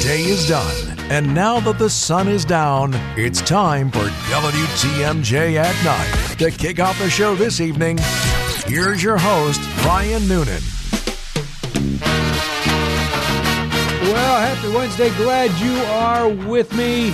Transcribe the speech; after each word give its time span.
day 0.00 0.22
is 0.22 0.48
done. 0.48 0.98
And 1.10 1.34
now 1.34 1.60
that 1.60 1.78
the 1.78 1.90
sun 1.90 2.28
is 2.28 2.44
down, 2.44 2.92
it's 3.16 3.40
time 3.40 3.90
for 3.90 4.06
WTMJ 4.30 5.56
at 5.56 5.84
Night. 5.84 6.38
To 6.38 6.50
kick 6.50 6.80
off 6.80 6.98
the 6.98 7.10
show 7.10 7.34
this 7.34 7.60
evening, 7.60 7.98
here's 8.66 9.02
your 9.02 9.18
host, 9.18 9.60
Brian 9.82 10.26
Noonan. 10.28 10.62
Well, 14.02 14.40
happy 14.40 14.72
Wednesday. 14.74 15.10
Glad 15.16 15.50
you 15.60 15.74
are 15.92 16.28
with 16.48 16.72
me. 16.74 17.08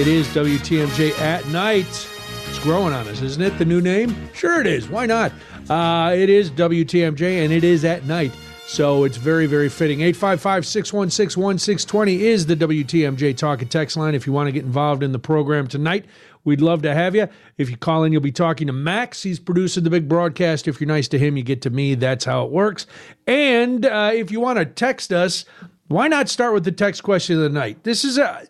It 0.00 0.06
is 0.06 0.26
WTMJ 0.28 1.18
at 1.20 1.46
night. 1.48 2.08
It's 2.48 2.58
growing 2.60 2.92
on 2.92 3.08
us, 3.08 3.22
isn't 3.22 3.42
it? 3.42 3.58
The 3.58 3.64
new 3.64 3.80
name? 3.80 4.14
Sure, 4.32 4.60
it 4.60 4.66
is. 4.66 4.88
Why 4.88 5.06
not? 5.06 5.32
Uh, 5.68 6.14
it 6.14 6.30
is 6.30 6.50
WTMJ 6.50 7.44
and 7.44 7.52
it 7.52 7.64
is 7.64 7.84
at 7.84 8.04
night. 8.04 8.32
So 8.66 9.04
it's 9.04 9.16
very, 9.16 9.46
very 9.46 9.68
fitting. 9.68 10.00
855 10.00 10.66
616 10.66 11.40
1620 11.40 12.24
is 12.24 12.46
the 12.46 12.56
WTMJ 12.56 13.36
talk 13.36 13.62
and 13.62 13.70
text 13.70 13.96
line 13.96 14.14
if 14.14 14.26
you 14.26 14.32
want 14.32 14.48
to 14.48 14.52
get 14.52 14.64
involved 14.64 15.04
in 15.04 15.12
the 15.12 15.20
program 15.20 15.68
tonight. 15.68 16.04
We'd 16.44 16.60
love 16.60 16.82
to 16.82 16.92
have 16.92 17.14
you. 17.14 17.28
If 17.58 17.70
you 17.70 17.76
call 17.76 18.04
in, 18.04 18.12
you'll 18.12 18.22
be 18.22 18.32
talking 18.32 18.66
to 18.66 18.72
Max. 18.72 19.22
He's 19.22 19.38
producing 19.38 19.84
the 19.84 19.90
big 19.90 20.08
broadcast. 20.08 20.66
If 20.66 20.80
you're 20.80 20.88
nice 20.88 21.06
to 21.08 21.18
him, 21.18 21.36
you 21.36 21.44
get 21.44 21.62
to 21.62 21.70
me. 21.70 21.94
That's 21.94 22.24
how 22.24 22.44
it 22.44 22.50
works. 22.50 22.86
And 23.26 23.86
uh, 23.86 24.10
if 24.12 24.32
you 24.32 24.40
want 24.40 24.58
to 24.58 24.64
text 24.64 25.12
us, 25.12 25.44
why 25.86 26.08
not 26.08 26.28
start 26.28 26.52
with 26.52 26.64
the 26.64 26.72
text 26.72 27.04
question 27.04 27.36
of 27.36 27.42
the 27.42 27.48
night? 27.48 27.84
This 27.84 28.04
is 28.04 28.18
a 28.18 28.46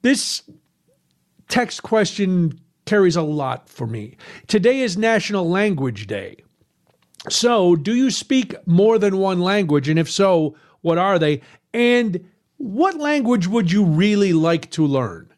this 0.00 0.42
text 1.48 1.82
question 1.82 2.58
carries 2.86 3.16
a 3.16 3.22
lot 3.22 3.68
for 3.68 3.86
me. 3.86 4.16
Today 4.46 4.80
is 4.80 4.96
National 4.96 5.48
Language 5.48 6.06
Day. 6.06 6.36
So, 7.28 7.76
do 7.76 7.94
you 7.94 8.10
speak 8.10 8.54
more 8.66 8.98
than 8.98 9.18
one 9.18 9.40
language? 9.40 9.88
And 9.88 9.98
if 9.98 10.10
so, 10.10 10.54
what 10.82 10.98
are 10.98 11.18
they? 11.18 11.42
And 11.74 12.28
what 12.56 12.96
language 12.96 13.46
would 13.46 13.72
you 13.72 13.84
really 13.84 14.32
like 14.32 14.70
to 14.72 14.86
learn? 14.86 15.32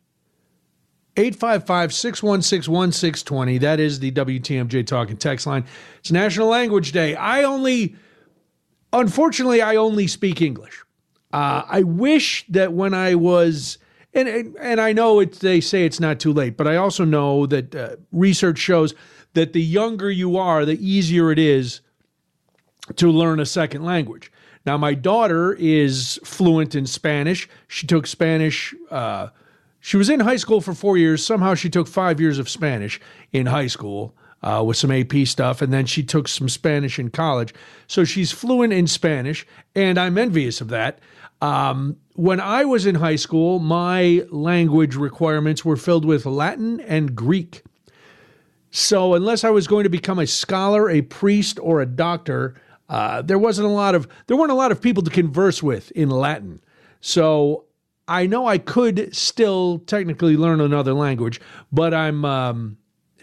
855 1.17 1.93
616 1.93 2.73
1620. 2.73 3.59
That 3.59 3.81
is 3.81 4.01
the 4.01 4.13
WTMJ 4.13 4.87
Talking 4.87 5.17
text 5.17 5.47
line. 5.47 5.65
It's 5.99 6.11
National 6.11 6.49
Language 6.49 6.93
Day. 6.93 7.15
I 7.15 7.43
only, 7.43 7.97
unfortunately, 8.93 9.61
I 9.61 9.77
only 9.77 10.07
speak 10.07 10.41
English. 10.41 10.83
Uh, 11.33 11.63
I 11.69 11.83
wish 11.83 12.45
that 12.49 12.73
when 12.73 12.95
I 12.95 13.17
was, 13.17 13.79
and, 14.15 14.29
and, 14.29 14.57
and 14.59 14.81
I 14.81 14.93
know 14.93 15.21
it's, 15.21 15.39
they 15.39 15.61
say 15.61 15.85
it's 15.85 16.01
not 16.01 16.21
too 16.21 16.33
late, 16.33 16.57
but 16.57 16.67
I 16.67 16.77
also 16.77 17.05
know 17.05 17.47
that 17.47 17.75
uh, 17.75 17.97
research 18.13 18.59
shows 18.59 18.95
that 19.35 19.53
the 19.53 19.63
younger 19.63 20.11
you 20.11 20.37
are, 20.37 20.65
the 20.65 20.79
easier 20.85 21.31
it 21.31 21.39
is 21.39 21.81
to 22.97 23.11
learn 23.11 23.41
a 23.41 23.47
second 23.47 23.85
language. 23.85 24.33
Now, 24.67 24.77
my 24.77 24.95
daughter 24.95 25.55
is 25.55 26.21
fluent 26.25 26.75
in 26.75 26.87
Spanish. 26.87 27.49
She 27.69 27.87
took 27.87 28.07
Spanish. 28.07 28.75
Uh, 28.91 29.29
she 29.81 29.97
was 29.97 30.11
in 30.11 30.21
high 30.21 30.37
school 30.37 30.61
for 30.61 30.75
four 30.75 30.99
years. 30.99 31.25
Somehow, 31.25 31.55
she 31.55 31.71
took 31.71 31.89
five 31.89 32.21
years 32.21 32.39
of 32.39 32.49
Spanish 32.49 33.01
in 33.33 33.47
high 33.47 33.69
school 33.69 34.15
uh, 34.43 34.63
with 34.67 34.77
some 34.77 34.91
AP 34.91 35.27
stuff, 35.27 35.63
and 35.63 35.73
then 35.73 35.87
she 35.87 36.03
took 36.03 36.29
some 36.29 36.49
Spanish 36.49 36.99
in 36.99 37.11
college. 37.11 37.55
So 37.87 38.05
she's 38.05 38.33
fluent 38.33 38.73
in 38.73 38.87
Spanish, 38.87 39.47
and 39.75 39.99
I'm 39.99 40.19
envious 40.19 40.61
of 40.61 40.69
that. 40.69 40.99
Um, 41.41 41.97
when 42.15 42.41
I 42.41 42.65
was 42.65 42.85
in 42.85 42.97
high 42.97 43.17
school, 43.17 43.59
my 43.59 44.25
language 44.31 44.95
requirements 44.95 45.65
were 45.65 45.77
filled 45.77 46.05
with 46.05 46.27
Latin 46.27 46.81
and 46.81 47.15
Greek. 47.15 47.63
So, 48.71 49.15
unless 49.15 49.43
I 49.45 49.51
was 49.51 49.67
going 49.67 49.85
to 49.85 49.91
become 49.91 50.19
a 50.19 50.27
scholar, 50.27 50.89
a 50.89 51.03
priest, 51.03 51.59
or 51.61 51.81
a 51.81 51.87
doctor, 51.87 52.55
uh, 52.89 53.23
there 53.23 53.39
wasn't 53.39 53.67
a 53.67 53.71
lot 53.71 53.95
of 53.95 54.09
there 54.27 54.37
weren't 54.37 54.53
a 54.53 54.57
lot 54.57 54.73
of 54.73 54.81
people 54.81 55.03
to 55.03 55.11
converse 55.11 55.63
with 55.63 55.91
in 55.93 56.09
Latin. 56.09 56.61
So, 57.01 57.65
I 58.07 58.27
know 58.27 58.47
I 58.47 58.59
could 58.59 59.15
still 59.15 59.79
technically 59.87 60.37
learn 60.37 60.61
another 60.61 60.95
language, 60.95 61.41
but 61.73 61.95
I'm 61.95 62.25
um, 62.25 62.77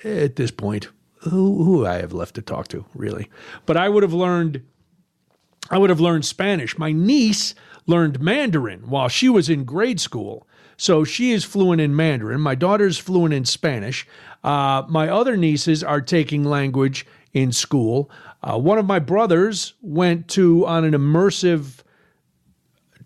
at 0.03 0.35
this 0.35 0.51
point 0.51 0.87
who 1.21 1.63
who 1.63 1.85
I 1.85 1.95
have 1.95 2.13
left 2.13 2.35
to 2.35 2.41
talk 2.41 2.67
to 2.69 2.85
really. 2.93 3.29
But 3.65 3.77
I 3.77 3.89
would 3.89 4.03
have 4.03 4.13
learned 4.13 4.63
I 5.69 5.77
would 5.77 5.89
have 5.89 5.99
learned 5.99 6.25
Spanish. 6.25 6.77
My 6.77 6.91
niece 6.91 7.53
learned 7.85 8.21
Mandarin 8.21 8.89
while 8.89 9.09
she 9.09 9.29
was 9.29 9.49
in 9.49 9.65
grade 9.65 9.99
school. 9.99 10.46
So 10.77 11.03
she 11.03 11.31
is 11.31 11.43
fluent 11.43 11.81
in 11.81 11.95
Mandarin. 11.95 12.39
My 12.39 12.55
daughter's 12.55 12.97
fluent 12.97 13.33
in 13.33 13.45
Spanish. 13.45 14.07
Uh, 14.43 14.83
my 14.87 15.09
other 15.09 15.35
nieces 15.35 15.83
are 15.83 16.01
taking 16.01 16.43
language 16.43 17.05
in 17.33 17.51
school. 17.51 18.09
Uh, 18.43 18.57
one 18.57 18.77
of 18.77 18.85
my 18.85 18.99
brothers 18.99 19.73
went 19.81 20.27
to 20.29 20.65
on 20.67 20.85
an 20.85 20.93
immersive 20.93 21.81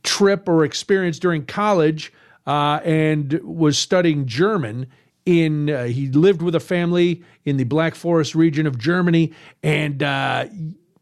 trip 0.04 0.50
or 0.50 0.66
experience 0.66 1.20
during 1.20 1.46
college 1.46 2.12
uh, 2.46 2.80
and 2.84 3.40
was 3.44 3.78
studying 3.78 4.26
German. 4.26 4.88
In 5.26 5.70
uh, 5.70 5.86
he 5.86 6.08
lived 6.08 6.42
with 6.42 6.56
a 6.56 6.60
family 6.60 7.24
in 7.46 7.58
the 7.58 7.64
Black 7.64 7.94
Forest 7.94 8.34
region 8.34 8.66
of 8.66 8.80
Germany, 8.80 9.32
and 9.62 10.02
uh, 10.02 10.46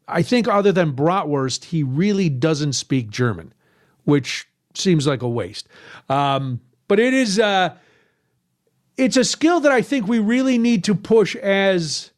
I 0.10 0.24
think 0.24 0.46
other 0.46 0.74
than 0.74 0.92
bratwurst, 0.92 1.64
he 1.64 1.84
really 1.84 2.28
doesn't 2.28 2.74
speak 2.74 3.10
German, 3.10 3.54
which 4.04 4.49
seems 4.74 5.08
like 5.08 5.22
a 5.22 5.30
waste. 5.30 5.68
Um, 6.10 6.62
but 6.88 7.00
it 7.00 7.14
is 7.14 7.40
uh, 7.40 7.76
it's 8.98 9.18
a 9.18 9.24
skill 9.24 9.62
that 9.62 9.72
I 9.72 9.82
think 9.82 10.08
we 10.08 10.20
really 10.20 10.58
need 10.58 10.84
to 10.86 10.96
push 10.96 11.36
as 11.38 12.12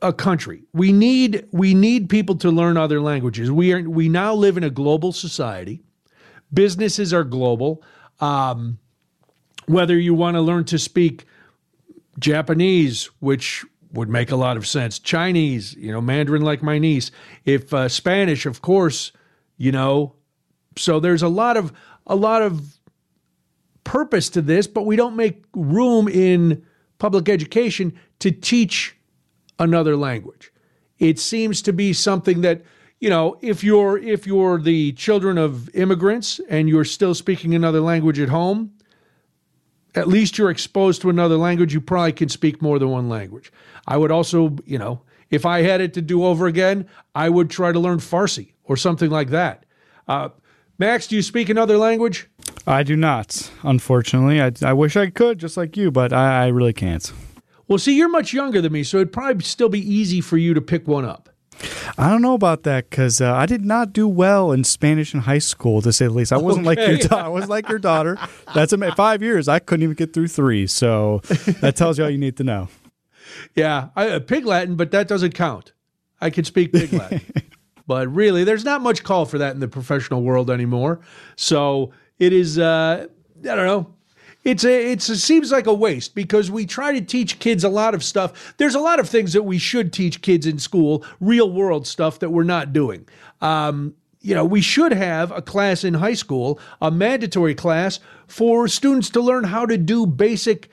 a 0.00 0.12
country. 0.12 0.64
We 0.72 0.92
need 0.92 1.46
we 1.52 1.74
need 1.74 2.08
people 2.08 2.34
to 2.36 2.50
learn 2.50 2.76
other 2.76 3.00
languages. 3.00 3.50
We 3.50 3.72
are 3.72 3.88
we 3.88 4.08
now 4.08 4.34
live 4.34 4.56
in 4.56 4.64
a 4.64 4.70
global 4.70 5.12
society. 5.12 5.82
Businesses 6.52 7.12
are 7.12 7.24
global. 7.24 7.82
Um, 8.20 8.78
whether 9.66 9.98
you 9.98 10.14
want 10.14 10.34
to 10.34 10.40
learn 10.40 10.64
to 10.64 10.78
speak 10.78 11.24
Japanese, 12.18 13.06
which 13.20 13.64
would 13.92 14.08
make 14.08 14.30
a 14.30 14.36
lot 14.36 14.56
of 14.56 14.66
sense, 14.66 14.98
Chinese, 14.98 15.74
you 15.74 15.92
know, 15.92 16.00
Mandarin 16.00 16.42
like 16.42 16.62
my 16.62 16.78
niece, 16.78 17.10
if 17.44 17.72
uh, 17.72 17.88
Spanish, 17.88 18.46
of 18.46 18.62
course, 18.62 19.12
you 19.56 19.72
know. 19.72 20.14
So 20.76 21.00
there's 21.00 21.22
a 21.22 21.28
lot 21.28 21.56
of 21.56 21.72
a 22.06 22.16
lot 22.16 22.42
of 22.42 22.78
purpose 23.84 24.28
to 24.30 24.42
this, 24.42 24.66
but 24.66 24.86
we 24.86 24.96
don't 24.96 25.16
make 25.16 25.44
room 25.54 26.08
in 26.08 26.64
public 26.98 27.28
education 27.28 27.98
to 28.20 28.30
teach 28.30 28.96
another 29.58 29.96
language. 29.96 30.52
It 30.98 31.18
seems 31.18 31.62
to 31.62 31.72
be 31.72 31.92
something 31.92 32.42
that 32.42 32.62
you 33.00 33.10
know 33.10 33.36
if 33.42 33.64
you're 33.64 33.98
if 33.98 34.26
you're 34.26 34.60
the 34.60 34.92
children 34.92 35.36
of 35.36 35.74
immigrants 35.74 36.40
and 36.48 36.68
you're 36.68 36.84
still 36.84 37.14
speaking 37.14 37.54
another 37.54 37.80
language 37.80 38.20
at 38.20 38.28
home 38.28 38.72
at 39.94 40.08
least 40.08 40.38
you're 40.38 40.50
exposed 40.50 41.02
to 41.02 41.10
another 41.10 41.36
language 41.36 41.74
you 41.74 41.80
probably 41.80 42.12
can 42.12 42.28
speak 42.28 42.62
more 42.62 42.78
than 42.78 42.88
one 42.88 43.08
language 43.08 43.52
i 43.88 43.96
would 43.96 44.12
also 44.12 44.56
you 44.64 44.78
know 44.78 45.02
if 45.30 45.44
i 45.44 45.62
had 45.62 45.80
it 45.80 45.92
to 45.92 46.00
do 46.00 46.24
over 46.24 46.46
again 46.46 46.88
i 47.16 47.28
would 47.28 47.50
try 47.50 47.72
to 47.72 47.80
learn 47.80 47.98
farsi 47.98 48.52
or 48.62 48.76
something 48.76 49.10
like 49.10 49.30
that 49.30 49.66
uh, 50.06 50.28
max 50.78 51.06
do 51.06 51.16
you 51.16 51.22
speak 51.22 51.48
another 51.48 51.76
language 51.78 52.28
I 52.64 52.84
do 52.84 52.94
not, 52.94 53.50
unfortunately. 53.64 54.40
I, 54.40 54.52
I 54.62 54.72
wish 54.72 54.96
I 54.96 55.10
could, 55.10 55.38
just 55.38 55.56
like 55.56 55.76
you, 55.76 55.90
but 55.90 56.12
I, 56.12 56.44
I 56.44 56.46
really 56.48 56.72
can't. 56.72 57.12
well 57.68 57.78
see 57.78 57.96
you're 57.96 58.08
much 58.08 58.32
younger 58.32 58.60
than 58.60 58.72
me 58.72 58.82
so 58.84 58.98
it'd 58.98 59.12
probably 59.12 59.42
still 59.44 59.68
be 59.68 59.80
easy 59.80 60.20
for 60.20 60.36
you 60.36 60.54
to 60.54 60.60
pick 60.60 60.86
one 60.86 61.04
up 61.04 61.28
I 61.98 62.08
don't 62.10 62.22
know 62.22 62.34
about 62.34 62.62
that 62.64 62.88
because 62.90 63.20
uh, 63.20 63.32
I 63.34 63.46
did 63.46 63.64
not 63.64 63.92
do 63.92 64.08
well 64.08 64.50
in 64.52 64.64
Spanish 64.64 65.14
in 65.14 65.20
high 65.20 65.38
school, 65.38 65.80
to 65.82 65.92
say 65.92 66.06
the 66.06 66.12
least. 66.12 66.32
I 66.32 66.36
wasn't 66.38 66.64
like 66.66 66.78
your 66.78 66.94
Okay. 66.94 67.06
da- 67.06 67.26
I 67.26 67.28
was 67.28 67.48
like 67.48 67.68
your 67.68 67.78
daughter. 67.78 68.18
That's 68.54 68.72
ama- 68.72 68.96
five 68.96 69.22
years. 69.22 69.46
I 69.46 69.58
couldn't 69.60 69.84
even 69.84 69.94
get 69.94 70.12
through 70.12 70.28
three. 70.28 70.66
So 70.66 71.20
that 71.60 71.76
tells 71.76 71.98
you 71.98 72.04
all 72.04 72.10
you 72.10 72.18
need 72.18 72.36
to 72.38 72.44
know. 72.44 72.68
Yeah, 73.54 73.88
I, 73.94 74.08
uh, 74.08 74.20
Pig 74.20 74.44
Latin, 74.44 74.74
but 74.76 74.90
that 74.90 75.06
doesn't 75.08 75.34
count. 75.34 75.72
I 76.20 76.30
can 76.30 76.44
speak 76.44 76.72
Pig 76.72 76.92
Latin. 76.92 77.20
but 77.86 78.12
really, 78.12 78.44
there's 78.44 78.64
not 78.64 78.82
much 78.82 79.02
call 79.02 79.24
for 79.24 79.38
that 79.38 79.54
in 79.54 79.60
the 79.60 79.68
professional 79.68 80.22
world 80.22 80.50
anymore. 80.50 81.00
So 81.36 81.92
it 82.18 82.32
is, 82.32 82.58
uh, 82.58 83.06
I 83.40 83.54
don't 83.54 83.66
know. 83.66 83.94
It's 84.44 84.64
a, 84.64 84.92
it's 84.92 85.08
it 85.08 85.18
seems 85.18 85.52
like 85.52 85.66
a 85.66 85.74
waste 85.74 86.16
because 86.16 86.50
we 86.50 86.66
try 86.66 86.92
to 86.92 87.00
teach 87.00 87.38
kids 87.38 87.62
a 87.62 87.68
lot 87.68 87.94
of 87.94 88.02
stuff. 88.02 88.54
There's 88.56 88.74
a 88.74 88.80
lot 88.80 88.98
of 88.98 89.08
things 89.08 89.32
that 89.34 89.44
we 89.44 89.58
should 89.58 89.92
teach 89.92 90.20
kids 90.20 90.46
in 90.46 90.58
school, 90.58 91.04
real 91.20 91.50
world 91.50 91.86
stuff 91.86 92.18
that 92.18 92.30
we're 92.30 92.42
not 92.42 92.72
doing. 92.72 93.06
Um, 93.40 93.94
you 94.20 94.34
know, 94.34 94.44
we 94.44 94.60
should 94.60 94.92
have 94.92 95.30
a 95.30 95.42
class 95.42 95.84
in 95.84 95.94
high 95.94 96.14
school, 96.14 96.58
a 96.80 96.90
mandatory 96.90 97.54
class 97.54 98.00
for 98.26 98.66
students 98.66 99.10
to 99.10 99.20
learn 99.20 99.44
how 99.44 99.64
to 99.66 99.78
do 99.78 100.06
basic 100.06 100.68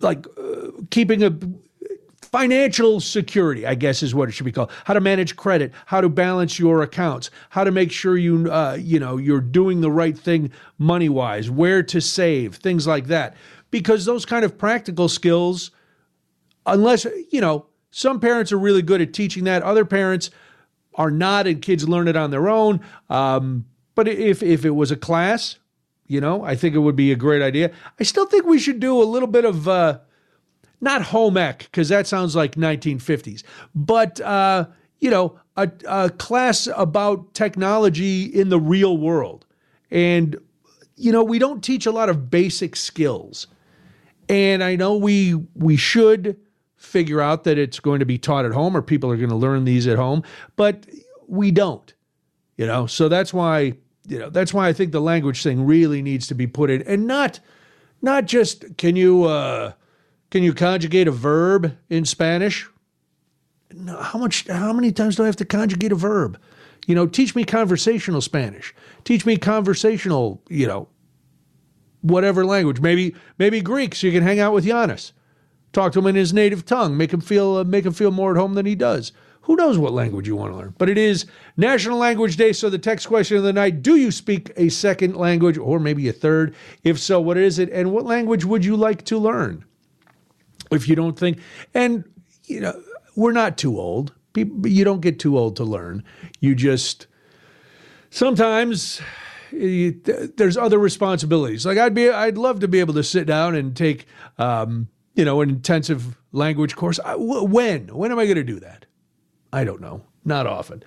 like 0.00 0.26
uh, 0.38 0.70
keeping 0.90 1.22
a 1.22 1.30
financial 2.32 3.00
security, 3.00 3.66
I 3.66 3.74
guess 3.74 4.02
is 4.02 4.14
what 4.14 4.28
it 4.28 4.32
should 4.32 4.44
be 4.44 4.52
called. 4.52 4.70
How 4.84 4.94
to 4.94 5.00
manage 5.00 5.36
credit, 5.36 5.72
how 5.86 6.00
to 6.00 6.08
balance 6.08 6.58
your 6.58 6.82
accounts, 6.82 7.30
how 7.50 7.64
to 7.64 7.70
make 7.70 7.90
sure 7.90 8.16
you 8.16 8.50
uh, 8.50 8.76
you 8.80 8.98
know 8.98 9.16
you're 9.16 9.40
doing 9.40 9.80
the 9.80 9.90
right 9.90 10.16
thing 10.16 10.50
money 10.78 11.08
wise, 11.08 11.50
where 11.50 11.82
to 11.82 12.00
save, 12.00 12.56
things 12.56 12.86
like 12.86 13.06
that. 13.06 13.36
Because 13.70 14.04
those 14.04 14.26
kind 14.26 14.44
of 14.44 14.58
practical 14.58 15.08
skills, 15.08 15.70
unless 16.66 17.06
you 17.30 17.40
know, 17.40 17.66
some 17.90 18.20
parents 18.20 18.52
are 18.52 18.58
really 18.58 18.82
good 18.82 19.00
at 19.00 19.12
teaching 19.12 19.44
that, 19.44 19.62
other 19.62 19.84
parents 19.84 20.30
are 20.94 21.10
not, 21.10 21.46
and 21.46 21.62
kids 21.62 21.88
learn 21.88 22.08
it 22.08 22.16
on 22.16 22.30
their 22.30 22.48
own. 22.48 22.80
Um, 23.08 23.66
but 23.94 24.08
if 24.08 24.42
if 24.42 24.64
it 24.64 24.70
was 24.70 24.90
a 24.90 24.96
class, 24.96 25.58
you 26.06 26.20
know, 26.20 26.42
I 26.44 26.56
think 26.56 26.74
it 26.74 26.78
would 26.80 26.96
be 26.96 27.12
a 27.12 27.16
great 27.16 27.42
idea. 27.42 27.70
I 27.98 28.04
still 28.04 28.26
think 28.26 28.44
we 28.44 28.58
should 28.58 28.80
do 28.80 29.00
a 29.00 29.04
little 29.04 29.28
bit 29.28 29.44
of 29.44 29.68
uh, 29.68 29.98
not 30.80 31.02
home 31.02 31.36
ec 31.36 31.58
because 31.58 31.88
that 31.88 32.06
sounds 32.06 32.34
like 32.34 32.54
1950s, 32.54 33.42
but 33.74 34.20
uh, 34.20 34.66
you 35.00 35.10
know, 35.10 35.38
a, 35.56 35.70
a 35.86 36.10
class 36.10 36.68
about 36.76 37.34
technology 37.34 38.24
in 38.24 38.48
the 38.48 38.60
real 38.60 38.96
world. 38.96 39.46
And 39.90 40.38
you 40.96 41.12
know, 41.12 41.24
we 41.24 41.38
don't 41.38 41.64
teach 41.64 41.86
a 41.86 41.90
lot 41.90 42.08
of 42.10 42.30
basic 42.30 42.76
skills. 42.76 43.46
And 44.28 44.62
I 44.62 44.76
know 44.76 44.96
we 44.96 45.34
we 45.54 45.76
should 45.76 46.36
figure 46.76 47.20
out 47.20 47.44
that 47.44 47.58
it's 47.58 47.80
going 47.80 48.00
to 48.00 48.06
be 48.06 48.16
taught 48.16 48.44
at 48.44 48.52
home 48.52 48.76
or 48.76 48.82
people 48.82 49.10
are 49.10 49.16
going 49.16 49.30
to 49.30 49.36
learn 49.36 49.64
these 49.64 49.86
at 49.86 49.96
home, 49.96 50.22
but 50.56 50.86
we 51.26 51.50
don't. 51.50 51.92
You 52.56 52.66
know, 52.66 52.86
so 52.86 53.08
that's 53.08 53.32
why 53.32 53.74
you 54.06 54.18
know 54.18 54.28
that's 54.28 54.52
why 54.52 54.68
I 54.68 54.72
think 54.72 54.92
the 54.92 55.00
language 55.00 55.42
thing 55.42 55.64
really 55.64 56.02
needs 56.02 56.26
to 56.26 56.34
be 56.34 56.46
put 56.46 56.68
in, 56.68 56.82
and 56.82 57.06
not 57.06 57.40
not 58.02 58.26
just 58.26 58.76
can 58.76 58.96
you 58.96 59.24
uh, 59.24 59.72
can 60.30 60.42
you 60.42 60.52
conjugate 60.52 61.08
a 61.08 61.12
verb 61.12 61.76
in 61.88 62.04
Spanish? 62.04 62.68
How 64.00 64.18
much? 64.18 64.46
How 64.48 64.72
many 64.72 64.92
times 64.92 65.16
do 65.16 65.22
I 65.22 65.26
have 65.26 65.36
to 65.36 65.44
conjugate 65.44 65.92
a 65.92 65.96
verb? 65.96 66.38
You 66.86 66.94
know, 66.94 67.06
teach 67.06 67.34
me 67.34 67.44
conversational 67.44 68.20
Spanish. 68.20 68.74
Teach 69.04 69.24
me 69.26 69.36
conversational. 69.36 70.42
You 70.48 70.66
know, 70.66 70.88
whatever 72.02 72.44
language. 72.44 72.80
Maybe 72.80 73.14
maybe 73.38 73.60
Greek, 73.60 73.94
so 73.94 74.06
you 74.06 74.12
can 74.12 74.22
hang 74.22 74.40
out 74.40 74.52
with 74.52 74.64
Giannis. 74.64 75.12
Talk 75.72 75.92
to 75.92 76.00
him 76.00 76.06
in 76.06 76.16
his 76.16 76.32
native 76.32 76.64
tongue. 76.64 76.96
Make 76.96 77.12
him 77.12 77.20
feel 77.20 77.58
uh, 77.58 77.64
make 77.64 77.86
him 77.86 77.92
feel 77.92 78.10
more 78.10 78.32
at 78.32 78.40
home 78.40 78.54
than 78.54 78.66
he 78.66 78.74
does. 78.74 79.12
Who 79.42 79.56
knows 79.56 79.78
what 79.78 79.92
language 79.92 80.28
you 80.28 80.36
want 80.36 80.52
to 80.52 80.58
learn? 80.58 80.74
But 80.76 80.90
it 80.90 80.98
is 80.98 81.26
National 81.56 81.98
Language 81.98 82.36
Day, 82.36 82.52
so 82.52 82.68
the 82.68 82.78
text 82.78 83.08
question 83.08 83.36
of 83.36 83.42
the 83.42 83.52
night 83.52 83.82
Do 83.82 83.96
you 83.96 84.10
speak 84.10 84.52
a 84.56 84.68
second 84.68 85.16
language 85.16 85.58
or 85.58 85.80
maybe 85.80 86.08
a 86.08 86.12
third? 86.12 86.54
If 86.84 86.98
so, 86.98 87.20
what 87.20 87.36
is 87.36 87.58
it? 87.58 87.70
And 87.70 87.92
what 87.92 88.04
language 88.04 88.44
would 88.44 88.64
you 88.64 88.76
like 88.76 89.04
to 89.06 89.18
learn? 89.18 89.64
If 90.70 90.88
you 90.88 90.94
don't 90.94 91.18
think, 91.18 91.38
and 91.74 92.04
you 92.44 92.60
know, 92.60 92.80
we're 93.16 93.32
not 93.32 93.58
too 93.58 93.78
old. 93.78 94.12
People, 94.32 94.66
you 94.66 94.84
don't 94.84 95.00
get 95.00 95.18
too 95.18 95.36
old 95.36 95.56
to 95.56 95.64
learn. 95.64 96.04
You 96.40 96.54
just 96.54 97.06
sometimes 98.10 99.00
you, 99.52 99.92
there's 100.36 100.56
other 100.56 100.78
responsibilities. 100.78 101.66
Like 101.66 101.78
I'd 101.78 101.94
be, 101.94 102.10
I'd 102.10 102.38
love 102.38 102.60
to 102.60 102.68
be 102.68 102.80
able 102.80 102.94
to 102.94 103.02
sit 103.04 103.26
down 103.26 103.54
and 103.54 103.76
take, 103.76 104.06
um, 104.38 104.88
you 105.14 105.24
know, 105.24 105.40
an 105.40 105.50
intensive 105.50 106.16
language 106.32 106.76
course. 106.76 107.00
I, 107.04 107.16
when? 107.16 107.88
When 107.88 108.12
am 108.12 108.18
I 108.18 108.26
going 108.26 108.36
to 108.36 108.44
do 108.44 108.60
that? 108.60 108.86
I 109.52 109.64
don't 109.64 109.80
know. 109.80 110.02
Not 110.24 110.46
often. 110.46 110.82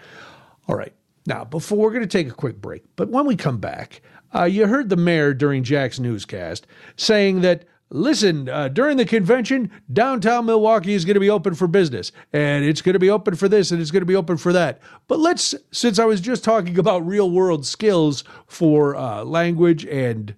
All 0.68 0.76
right. 0.76 0.94
Now, 1.26 1.44
before 1.44 1.78
we're 1.78 1.92
going 1.92 2.04
to 2.04 2.08
take 2.08 2.28
a 2.28 2.36
quick 2.36 2.62
break, 2.62 2.84
but 2.96 3.10
when 3.10 3.26
we 3.26 3.36
come 3.36 3.58
back, 3.58 4.02
uh, 4.36 4.44
you 4.44 4.68
heard 4.68 4.90
the 4.90 4.98
mayor 4.98 5.34
during 5.34 5.64
Jack's 5.64 6.00
newscast 6.00 6.68
saying 6.96 7.42
that 7.42 7.66
listen, 7.94 8.50
uh, 8.50 8.68
during 8.68 8.98
the 8.98 9.06
convention, 9.06 9.72
downtown 9.92 10.46
Milwaukee 10.46 10.94
is 10.94 11.06
going 11.06 11.14
to 11.14 11.20
be 11.20 11.30
open 11.30 11.54
for 11.54 11.68
business, 11.68 12.12
and 12.34 12.66
it's 12.66 12.82
going 12.82 12.94
to 12.94 13.00
be 13.00 13.10
open 13.10 13.36
for 13.36 13.48
this, 13.48 13.72
and 13.72 13.80
it's 13.80 13.92
going 13.92 14.02
to 14.02 14.06
be 14.06 14.16
open 14.16 14.36
for 14.36 14.52
that. 14.52 14.82
But 15.08 15.20
let's, 15.20 15.56
since 15.72 16.00
I 16.00 16.06
was 16.06 16.20
just 16.20 16.44
talking 16.44 16.78
about 16.78 17.06
real 17.06 17.30
world 17.30 17.66
skills 17.66 18.24
for 18.48 18.96
uh, 18.96 19.24
language 19.24 19.86
and 19.86 20.36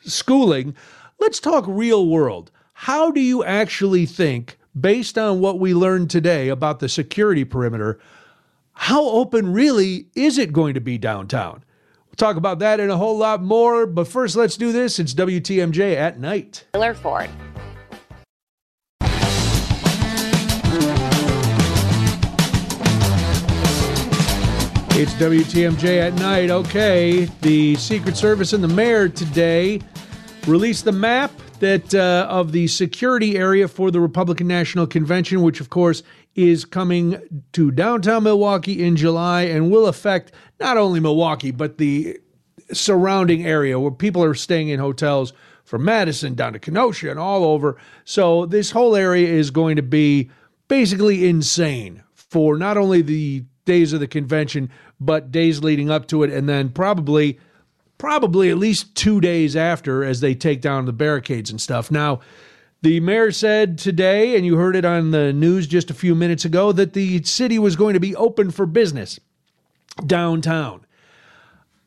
schooling, 0.00 0.74
let's 1.18 1.40
talk 1.40 1.64
real 1.66 2.06
world. 2.06 2.50
How 2.72 3.10
do 3.10 3.20
you 3.20 3.44
actually 3.44 4.06
think 4.06 4.58
based 4.78 5.18
on 5.18 5.40
what 5.40 5.58
we 5.58 5.74
learned 5.74 6.08
today 6.08 6.48
about 6.48 6.78
the 6.78 6.88
security 6.88 7.44
perimeter, 7.44 7.98
how 8.72 9.04
open 9.06 9.52
really 9.52 10.06
is 10.14 10.38
it 10.38 10.52
going 10.52 10.74
to 10.74 10.80
be 10.80 10.98
downtown? 10.98 11.64
We'll 12.12 12.28
talk 12.28 12.36
about 12.36 12.58
that 12.58 12.78
and 12.78 12.90
a 12.90 12.96
whole 12.98 13.16
lot 13.16 13.42
more. 13.42 13.86
But 13.86 14.06
first, 14.06 14.36
let's 14.36 14.58
do 14.58 14.70
this. 14.70 14.98
It's 14.98 15.14
WTMJ 15.14 15.96
at 15.96 16.20
night. 16.20 16.66
Taylor 16.74 16.92
Ford. 16.92 17.30
It's 24.94 25.14
WTMJ 25.14 26.00
at 26.02 26.12
night. 26.16 26.50
Okay, 26.50 27.24
the 27.40 27.76
Secret 27.76 28.14
Service 28.14 28.52
and 28.52 28.62
the 28.62 28.68
mayor 28.68 29.08
today 29.08 29.80
released 30.46 30.84
the 30.84 30.92
map 30.92 31.32
that 31.60 31.94
uh, 31.94 32.26
of 32.28 32.52
the 32.52 32.66
security 32.66 33.38
area 33.38 33.68
for 33.68 33.90
the 33.90 34.00
Republican 34.00 34.48
National 34.48 34.86
Convention, 34.86 35.40
which 35.40 35.60
of 35.60 35.70
course 35.70 36.02
is 36.34 36.64
coming 36.64 37.44
to 37.52 37.70
downtown 37.70 38.24
Milwaukee 38.24 38.82
in 38.82 38.96
July 38.96 39.42
and 39.42 39.70
will 39.70 39.86
affect 39.86 40.32
not 40.58 40.76
only 40.76 41.00
Milwaukee 41.00 41.50
but 41.50 41.78
the 41.78 42.18
surrounding 42.72 43.44
area 43.44 43.78
where 43.78 43.90
people 43.90 44.22
are 44.24 44.34
staying 44.34 44.68
in 44.68 44.80
hotels 44.80 45.32
from 45.64 45.84
Madison 45.84 46.34
down 46.34 46.52
to 46.54 46.58
Kenosha 46.58 47.10
and 47.10 47.18
all 47.18 47.44
over. 47.44 47.76
So 48.04 48.46
this 48.46 48.70
whole 48.70 48.96
area 48.96 49.28
is 49.28 49.50
going 49.50 49.76
to 49.76 49.82
be 49.82 50.30
basically 50.68 51.28
insane 51.28 52.02
for 52.14 52.56
not 52.56 52.76
only 52.76 53.02
the 53.02 53.44
days 53.64 53.92
of 53.92 54.00
the 54.00 54.08
convention 54.08 54.70
but 54.98 55.30
days 55.30 55.62
leading 55.62 55.90
up 55.90 56.06
to 56.08 56.22
it 56.22 56.30
and 56.30 56.48
then 56.48 56.68
probably 56.70 57.38
probably 57.98 58.50
at 58.50 58.58
least 58.58 58.94
two 58.96 59.20
days 59.20 59.54
after 59.54 60.02
as 60.02 60.20
they 60.20 60.34
take 60.34 60.60
down 60.60 60.86
the 60.86 60.92
barricades 60.92 61.50
and 61.50 61.60
stuff. 61.60 61.88
Now, 61.88 62.18
the 62.82 62.98
mayor 63.00 63.30
said 63.30 63.78
today, 63.78 64.36
and 64.36 64.44
you 64.44 64.56
heard 64.56 64.76
it 64.76 64.84
on 64.84 65.12
the 65.12 65.32
news 65.32 65.66
just 65.66 65.90
a 65.90 65.94
few 65.94 66.14
minutes 66.14 66.44
ago, 66.44 66.72
that 66.72 66.92
the 66.92 67.22
city 67.22 67.58
was 67.58 67.76
going 67.76 67.94
to 67.94 68.00
be 68.00 68.14
open 68.16 68.50
for 68.50 68.66
business 68.66 69.18
downtown. 70.06 70.84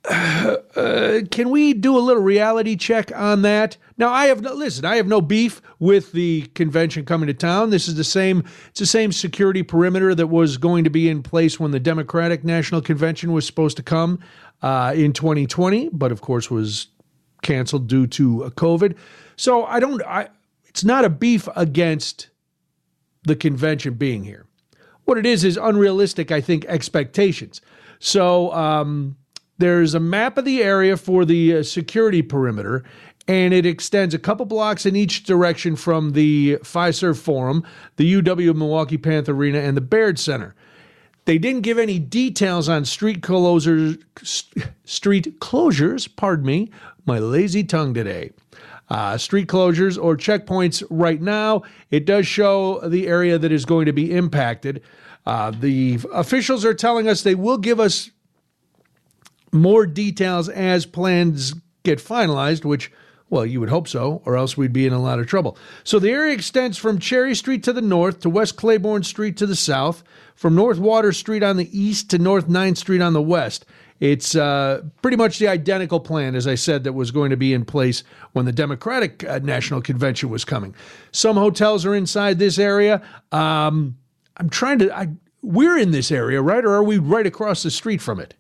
Uh, 0.76 1.22
can 1.32 1.52
we 1.52 1.74
do 1.74 1.98
a 1.98 2.00
little 2.00 2.22
reality 2.22 2.76
check 2.76 3.10
on 3.16 3.44
that? 3.44 3.78
Now, 3.98 4.10
I 4.10 4.26
have 4.26 4.42
no 4.42 4.54
listen. 4.54 4.84
I 4.84 4.98
have 4.98 5.08
no 5.08 5.22
beef 5.22 5.62
with 5.80 6.12
the 6.12 6.42
convention 6.54 7.06
coming 7.06 7.28
to 7.28 7.34
town. 7.34 7.70
This 7.70 7.88
is 7.88 7.96
the 7.96 8.04
same. 8.04 8.44
It's 8.68 8.82
the 8.82 8.86
same 8.86 9.14
security 9.14 9.64
perimeter 9.64 10.14
that 10.14 10.28
was 10.28 10.58
going 10.58 10.84
to 10.84 10.90
be 10.90 11.08
in 11.08 11.24
place 11.24 11.62
when 11.62 11.72
the 11.72 11.80
Democratic 11.80 12.44
National 12.44 12.82
Convention 12.82 13.32
was 13.32 13.48
supposed 13.48 13.78
to 13.78 13.84
come 13.84 14.20
uh, 14.62 14.92
in 14.94 15.14
2020, 15.14 15.92
but 15.94 16.12
of 16.12 16.20
course 16.20 16.52
was 16.52 16.88
canceled 17.42 17.88
due 17.88 18.06
to 18.08 18.52
COVID. 18.58 18.98
So 19.38 19.64
I 19.64 19.80
don't. 19.80 20.04
I 20.04 20.28
it's 20.75 20.83
not 20.83 21.06
a 21.06 21.10
beef 21.10 21.48
against 21.56 22.27
the 23.24 23.38
convention 23.38 23.94
being 23.94 24.25
here. 24.25 24.45
What 25.06 25.18
it 25.18 25.25
is 25.25 25.45
is 25.45 25.56
unrealistic, 25.56 26.33
I 26.33 26.42
think, 26.42 26.66
expectations. 26.66 27.62
So 28.00 28.51
um, 28.51 29.16
there's 29.58 29.94
a 29.94 30.01
map 30.01 30.38
of 30.38 30.44
the 30.44 30.62
area 30.62 30.98
for 30.98 31.24
the 31.24 31.60
uh, 31.60 31.63
security 31.63 32.22
perimeter, 32.22 32.84
and 33.25 33.53
it 33.53 33.65
extends 33.65 34.13
a 34.13 34.20
couple 34.20 34.46
blocks 34.46 34.86
in 34.86 34.98
each 34.98 35.24
direction 35.24 35.77
from 35.77 36.12
the 36.12 36.58
Fiserv 36.58 37.17
Forum, 37.17 37.63
the 37.96 38.22
UW 38.22 38.53
Milwaukee 38.53 38.98
Panther 38.98 39.32
Arena, 39.32 39.60
and 39.60 39.77
the 39.77 39.82
Baird 39.82 40.20
Center. 40.20 40.55
They 41.24 41.38
didn't 41.38 41.62
give 41.62 41.79
any 41.79 42.00
details 42.00 42.67
on 42.67 42.84
street 42.84 43.22
closures, 43.22 44.03
street 44.84 45.39
closures, 45.39 46.13
pardon 46.13 46.46
me, 46.46 46.70
my 47.05 47.17
lazy 47.17 47.63
tongue 47.63 47.94
today. 47.94 48.32
Uh, 48.88 49.18
street 49.18 49.48
closures 49.48 50.01
or 50.01 50.15
checkpoints 50.15 50.84
right 50.92 51.22
now. 51.22 51.63
It 51.89 52.06
does 52.06 52.27
show 52.27 52.88
the 52.88 53.08
area 53.08 53.39
that 53.39 53.51
is 53.51 53.65
going 53.65 53.88
to 53.88 53.94
be 53.94 54.12
impacted. 54.12 54.84
Uh, 55.25 55.51
the 55.51 56.00
officials 56.13 56.63
are 56.63 56.74
telling 56.75 57.08
us 57.08 57.24
they 57.24 57.34
will 57.34 57.58
give 57.58 57.80
us 57.80 58.12
more 59.51 59.88
details 59.88 60.50
as 60.50 60.86
plans 60.86 61.56
get 61.84 62.00
finalized, 62.00 62.63
which 62.63 62.92
well, 63.30 63.46
you 63.46 63.60
would 63.60 63.70
hope 63.70 63.88
so, 63.88 64.22
or 64.24 64.38
else 64.38 64.56
we'd 64.56 64.72
be 64.72 64.86
in 64.86 64.94
a 64.94 65.01
lot 65.01 65.20
of 65.20 65.25
trouble. 65.25 65.58
So 65.84 65.98
the 65.98 66.12
area 66.12 66.34
extends 66.34 66.77
from 66.77 67.00
Cherry 67.00 67.34
Street 67.34 67.63
to 67.63 67.74
the 67.74 67.82
north 67.82 68.20
to 68.20 68.30
West 68.30 68.56
Clybourn 68.56 69.04
Street 69.04 69.36
to 69.38 69.48
the 69.48 69.56
south, 69.56 70.04
from 70.36 70.54
North 70.54 70.77
Water 70.77 71.12
Street 71.12 71.42
on 71.42 71.58
the 71.58 71.77
east 71.77 72.10
to 72.12 72.20
North 72.20 72.48
9th 72.48 72.77
Street 72.77 73.01
on 73.01 73.13
the 73.13 73.22
west. 73.22 73.65
It's 74.00 74.36
uh, 74.36 74.82
pretty 75.02 75.16
much 75.16 75.40
the 75.40 75.48
identical 75.48 76.00
plan, 76.00 76.36
as 76.36 76.48
I 76.48 76.56
said, 76.56 76.84
that 76.84 76.94
was 76.94 77.12
going 77.12 77.30
to 77.30 77.38
be 77.38 77.54
in 77.54 77.64
place 77.64 78.04
when 78.34 78.46
the 78.46 78.52
Democratic 78.52 79.24
uh, 79.24 79.40
National 79.40 79.82
Convention 79.82 80.30
was 80.30 80.44
coming. 80.44 80.75
Some 81.12 81.38
hotels 81.38 81.86
are 81.86 81.96
inside 81.96 82.38
this 82.38 82.60
area. 82.60 83.02
Um, 83.32 83.98
I'm 84.38 84.50
trying 84.50 84.80
to. 84.80 84.96
I, 84.96 85.08
we're 85.42 85.78
in 85.78 85.92
this 85.92 86.12
area, 86.12 86.42
right? 86.42 86.66
Or 86.66 86.74
are 86.74 86.84
we 86.84 86.98
right 86.98 87.25
across 87.25 87.64
the 87.64 87.72
street 87.72 88.02
from 88.02 88.20
it? 88.20 88.34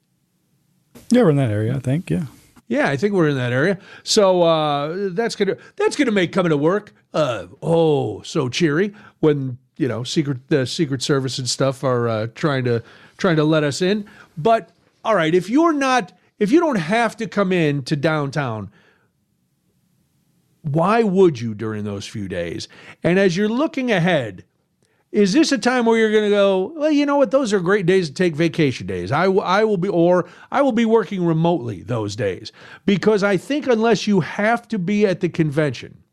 Yeah, 1.09 1.23
we're 1.23 1.29
in 1.29 1.35
that 1.37 1.51
area, 1.51 1.75
I 1.75 1.79
think. 1.79 2.09
Yeah. 2.09 2.25
Yeah, 2.67 2.89
I 2.89 2.97
think 2.97 3.13
we're 3.13 3.29
in 3.29 3.37
that 3.37 3.53
area. 3.53 3.77
So 4.03 4.41
uh, 4.41 5.09
that's 5.11 5.35
gonna 5.35 5.55
that's 5.75 5.95
gonna 5.95 6.11
make 6.11 6.33
coming 6.33 6.49
to 6.49 6.57
work 6.57 6.93
uh, 7.13 7.47
oh 7.61 8.21
so 8.23 8.49
cheery 8.49 8.93
when 9.19 9.57
you 9.77 9.87
know 9.87 10.03
secret 10.03 10.47
the 10.49 10.65
Secret 10.65 11.03
Service 11.03 11.37
and 11.37 11.47
stuff 11.47 11.83
are 11.83 12.07
uh, 12.07 12.27
trying 12.33 12.63
to 12.65 12.81
trying 13.17 13.35
to 13.35 13.43
let 13.43 13.63
us 13.63 13.83
in. 13.83 14.05
But 14.35 14.71
all 15.05 15.15
right, 15.15 15.33
if 15.33 15.49
you're 15.49 15.73
not 15.73 16.11
if 16.37 16.51
you 16.51 16.59
don't 16.59 16.75
have 16.75 17.15
to 17.17 17.27
come 17.27 17.53
in 17.53 17.83
to 17.83 17.95
downtown, 17.95 18.69
why 20.63 21.03
would 21.03 21.39
you 21.39 21.53
during 21.53 21.83
those 21.83 22.05
few 22.05 22.27
days? 22.27 22.67
And 23.03 23.17
as 23.17 23.37
you're 23.37 23.47
looking 23.47 23.91
ahead, 23.91 24.43
is 25.11 25.31
this 25.31 25.53
a 25.53 25.57
time 25.57 25.85
where 25.85 25.97
you're 25.97 26.11
going 26.11 26.25
to 26.25 26.29
go, 26.29 26.73
well, 26.75 26.91
you 26.91 27.05
know 27.05 27.15
what? 27.15 27.31
Those 27.31 27.53
are 27.53 27.61
great 27.61 27.85
days 27.85 28.09
to 28.09 28.13
take 28.13 28.35
vacation 28.35 28.85
days. 28.85 29.13
I, 29.13 29.25
w- 29.25 29.43
I 29.43 29.63
will 29.63 29.77
be, 29.77 29.87
or 29.87 30.27
I 30.51 30.61
will 30.61 30.73
be 30.73 30.83
working 30.83 31.25
remotely 31.25 31.83
those 31.83 32.17
days. 32.17 32.51
Because 32.85 33.23
I 33.23 33.37
think 33.37 33.65
unless 33.67 34.07
you 34.07 34.19
have 34.19 34.67
to 34.69 34.79
be 34.79 35.05
at 35.05 35.21
the 35.21 35.29
convention, 35.29 36.03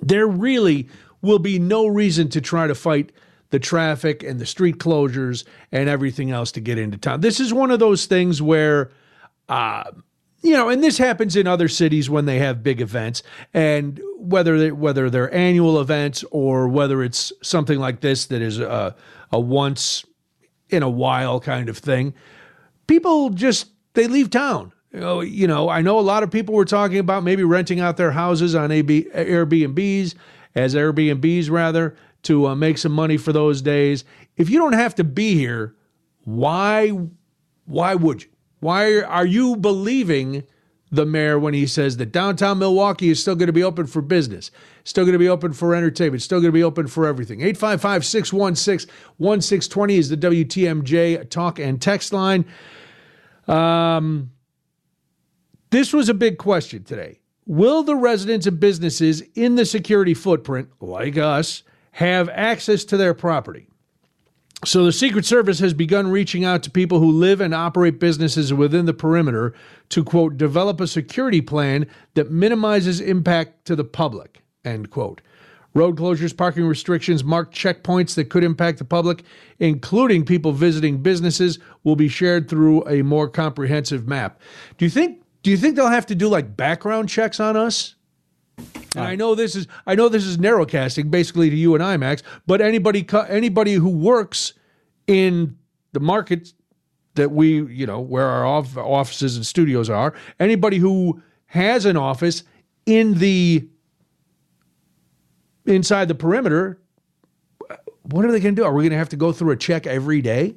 there 0.00 0.28
really 0.28 0.88
will 1.20 1.40
be 1.40 1.58
no 1.58 1.86
reason 1.88 2.28
to 2.28 2.40
try 2.40 2.68
to 2.68 2.76
fight 2.76 3.10
the 3.50 3.58
traffic 3.58 4.22
and 4.22 4.40
the 4.40 4.46
street 4.46 4.78
closures 4.78 5.44
and 5.72 5.88
everything 5.88 6.30
else 6.30 6.52
to 6.52 6.60
get 6.60 6.78
into 6.78 6.98
town. 6.98 7.20
This 7.20 7.40
is 7.40 7.52
one 7.52 7.70
of 7.70 7.78
those 7.78 8.06
things 8.06 8.42
where, 8.42 8.90
uh, 9.48 9.84
you 10.42 10.52
know, 10.52 10.68
and 10.68 10.82
this 10.82 10.98
happens 10.98 11.36
in 11.36 11.46
other 11.46 11.68
cities 11.68 12.10
when 12.10 12.26
they 12.26 12.38
have 12.38 12.62
big 12.62 12.80
events, 12.80 13.22
and 13.54 14.00
whether 14.18 14.58
they, 14.58 14.72
whether 14.72 15.10
they're 15.10 15.32
annual 15.34 15.80
events 15.80 16.24
or 16.30 16.68
whether 16.68 17.02
it's 17.02 17.32
something 17.42 17.78
like 17.78 18.00
this 18.00 18.26
that 18.26 18.42
is 18.42 18.58
a, 18.60 18.94
a 19.32 19.40
once 19.40 20.04
in 20.68 20.82
a 20.82 20.90
while 20.90 21.40
kind 21.40 21.68
of 21.68 21.78
thing, 21.78 22.14
people 22.86 23.30
just 23.30 23.68
they 23.94 24.06
leave 24.06 24.30
town. 24.30 24.72
You 24.92 25.00
know, 25.00 25.20
you 25.20 25.46
know, 25.46 25.68
I 25.68 25.82
know 25.82 25.98
a 25.98 26.00
lot 26.00 26.22
of 26.22 26.30
people 26.30 26.54
were 26.54 26.64
talking 26.64 26.98
about 26.98 27.22
maybe 27.22 27.44
renting 27.44 27.80
out 27.80 27.96
their 27.96 28.12
houses 28.12 28.54
on 28.54 28.70
AB, 28.70 29.08
Airbnbs 29.14 30.14
as 30.54 30.74
Airbnbs 30.74 31.50
rather 31.50 31.96
to 32.26 32.48
uh, 32.48 32.54
make 32.54 32.78
some 32.78 32.92
money 32.92 33.16
for 33.16 33.32
those 33.32 33.62
days. 33.62 34.04
If 34.36 34.50
you 34.50 34.58
don't 34.58 34.74
have 34.74 34.94
to 34.96 35.04
be 35.04 35.34
here, 35.34 35.74
why 36.24 36.90
why 37.66 37.94
would 37.94 38.22
you? 38.24 38.28
Why 38.60 39.00
are 39.00 39.26
you 39.26 39.56
believing 39.56 40.44
the 40.90 41.04
mayor 41.04 41.38
when 41.38 41.52
he 41.52 41.66
says 41.66 41.96
that 41.96 42.12
downtown 42.12 42.58
Milwaukee 42.58 43.10
is 43.10 43.20
still 43.20 43.34
going 43.34 43.48
to 43.48 43.52
be 43.52 43.62
open 43.62 43.86
for 43.86 44.00
business, 44.00 44.50
still 44.84 45.04
going 45.04 45.12
to 45.12 45.18
be 45.18 45.28
open 45.28 45.52
for 45.52 45.74
entertainment, 45.74 46.22
still 46.22 46.40
going 46.40 46.48
to 46.48 46.52
be 46.52 46.62
open 46.62 46.86
for 46.86 47.06
everything? 47.06 47.40
855 47.40 48.04
616 48.04 48.92
1620 49.18 49.96
is 49.96 50.08
the 50.08 50.16
WTMJ 50.16 51.28
talk 51.28 51.58
and 51.58 51.80
text 51.82 52.12
line. 52.12 52.44
Um, 53.46 54.30
this 55.70 55.92
was 55.92 56.08
a 56.08 56.14
big 56.14 56.38
question 56.38 56.84
today. 56.84 57.20
Will 57.46 57.82
the 57.82 57.94
residents 57.94 58.46
and 58.46 58.58
businesses 58.58 59.22
in 59.34 59.54
the 59.54 59.64
security 59.64 60.14
footprint, 60.14 60.68
like 60.80 61.16
us, 61.16 61.62
have 61.96 62.28
access 62.28 62.84
to 62.84 62.94
their 62.98 63.14
property? 63.14 63.66
So 64.66 64.84
the 64.84 64.92
Secret 64.92 65.24
Service 65.24 65.60
has 65.60 65.72
begun 65.72 66.08
reaching 66.08 66.44
out 66.44 66.62
to 66.64 66.70
people 66.70 66.98
who 66.98 67.10
live 67.10 67.40
and 67.40 67.54
operate 67.54 67.98
businesses 67.98 68.52
within 68.52 68.84
the 68.84 68.92
perimeter 68.92 69.54
to 69.90 70.04
quote 70.04 70.36
develop 70.36 70.78
a 70.78 70.86
security 70.86 71.40
plan 71.40 71.86
that 72.12 72.30
minimizes 72.30 73.00
impact 73.00 73.64
to 73.66 73.74
the 73.74 73.84
public 73.84 74.42
end 74.62 74.90
quote. 74.90 75.22
Road 75.72 75.96
closures, 75.96 76.36
parking 76.36 76.66
restrictions, 76.66 77.24
marked 77.24 77.54
checkpoints 77.54 78.14
that 78.16 78.28
could 78.28 78.44
impact 78.44 78.78
the 78.78 78.84
public, 78.84 79.22
including 79.58 80.26
people 80.26 80.52
visiting 80.52 81.02
businesses, 81.02 81.58
will 81.82 81.96
be 81.96 82.08
shared 82.08 82.46
through 82.48 82.86
a 82.86 83.00
more 83.02 83.28
comprehensive 83.28 84.06
map. 84.06 84.38
Do 84.76 84.84
you 84.84 84.90
think 84.90 85.22
do 85.42 85.50
you 85.50 85.56
think 85.56 85.76
they'll 85.76 85.88
have 85.88 86.06
to 86.06 86.14
do 86.14 86.28
like 86.28 86.58
background 86.58 87.08
checks 87.08 87.40
on 87.40 87.56
us? 87.56 87.95
And 88.58 89.04
I 89.04 89.14
know 89.14 89.34
this 89.34 89.54
is 89.54 89.66
I 89.86 89.94
know 89.94 90.08
this 90.08 90.24
is 90.24 90.38
narrowcasting 90.38 91.10
basically 91.10 91.50
to 91.50 91.56
you 91.56 91.74
and 91.74 91.82
I, 91.82 91.96
Max. 91.96 92.22
But 92.46 92.60
anybody 92.60 93.06
anybody 93.28 93.74
who 93.74 93.90
works 93.90 94.54
in 95.06 95.56
the 95.92 96.00
market 96.00 96.52
that 97.14 97.30
we 97.30 97.62
you 97.66 97.86
know 97.86 98.00
where 98.00 98.26
our 98.26 98.46
offices 98.46 99.36
and 99.36 99.44
studios 99.44 99.90
are, 99.90 100.14
anybody 100.40 100.78
who 100.78 101.22
has 101.46 101.84
an 101.84 101.96
office 101.96 102.42
in 102.86 103.14
the 103.14 103.68
inside 105.66 106.08
the 106.08 106.14
perimeter, 106.14 106.80
what 108.02 108.24
are 108.24 108.32
they 108.32 108.40
going 108.40 108.54
to 108.54 108.62
do? 108.62 108.64
Are 108.64 108.72
we 108.72 108.82
going 108.82 108.92
to 108.92 108.98
have 108.98 109.08
to 109.10 109.16
go 109.16 109.32
through 109.32 109.50
a 109.52 109.56
check 109.56 109.86
every 109.86 110.22
day? 110.22 110.54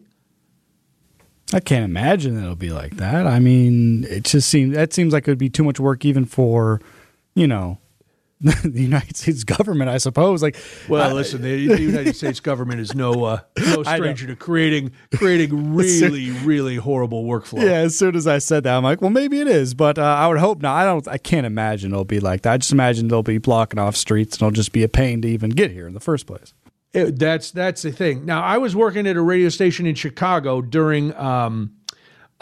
I 1.51 1.59
can't 1.59 1.83
imagine 1.83 2.37
it'll 2.41 2.55
be 2.55 2.69
like 2.69 2.97
that. 2.97 3.25
I 3.25 3.39
mean, 3.39 4.03
it 4.05 4.23
just 4.23 4.47
seems 4.49 4.75
that 4.75 4.93
seems 4.93 5.13
like 5.13 5.27
it 5.27 5.31
would 5.31 5.39
be 5.39 5.49
too 5.49 5.63
much 5.63 5.79
work 5.79 6.05
even 6.05 6.25
for, 6.25 6.79
you 7.33 7.47
know, 7.47 7.79
the 8.63 8.81
United 8.81 9.17
States 9.17 9.43
government, 9.43 9.89
I 9.89 9.97
suppose. 9.97 10.41
Like, 10.41 10.55
well, 10.87 11.09
I, 11.09 11.11
listen, 11.11 11.41
the, 11.41 11.67
the, 11.67 11.81
United 11.81 12.15
States 12.15 12.39
government 12.39 12.79
is 12.79 12.95
no 12.95 13.25
uh, 13.25 13.39
no 13.57 13.83
stranger 13.95 14.27
to 14.27 14.35
creating 14.37 14.93
creating 15.13 15.75
really 15.75 16.31
really 16.31 16.77
horrible 16.77 17.25
workflow. 17.25 17.61
Yeah, 17.61 17.79
as 17.79 17.97
soon 17.97 18.15
as 18.15 18.27
I 18.27 18.37
said 18.37 18.63
that, 18.63 18.77
I'm 18.77 18.83
like, 18.83 19.01
well, 19.01 19.09
maybe 19.09 19.41
it 19.41 19.47
is, 19.47 19.73
but 19.73 19.99
uh, 19.99 20.03
I 20.03 20.27
would 20.27 20.37
hope 20.37 20.61
not. 20.61 20.73
I 20.73 20.85
don't. 20.85 21.05
I 21.09 21.17
can't 21.17 21.45
imagine 21.45 21.91
it'll 21.91 22.05
be 22.05 22.21
like 22.21 22.43
that. 22.43 22.53
I 22.53 22.57
just 22.57 22.71
imagine 22.71 23.09
they'll 23.09 23.23
be 23.23 23.39
blocking 23.39 23.77
off 23.77 23.97
streets, 23.97 24.37
and 24.37 24.43
it'll 24.43 24.55
just 24.55 24.71
be 24.71 24.83
a 24.83 24.89
pain 24.89 25.21
to 25.23 25.27
even 25.27 25.49
get 25.49 25.71
here 25.71 25.85
in 25.85 25.93
the 25.93 25.99
first 25.99 26.25
place. 26.25 26.53
It, 26.93 27.19
that's 27.19 27.51
that's 27.51 27.81
the 27.81 27.91
thing. 27.91 28.25
Now, 28.25 28.41
I 28.41 28.57
was 28.57 28.73
working 28.73 29.05
at 29.05 29.17
a 29.17 29.21
radio 29.21 29.49
station 29.49 29.85
in 29.85 29.95
Chicago 29.95 30.61
during. 30.61 31.13
Um, 31.15 31.73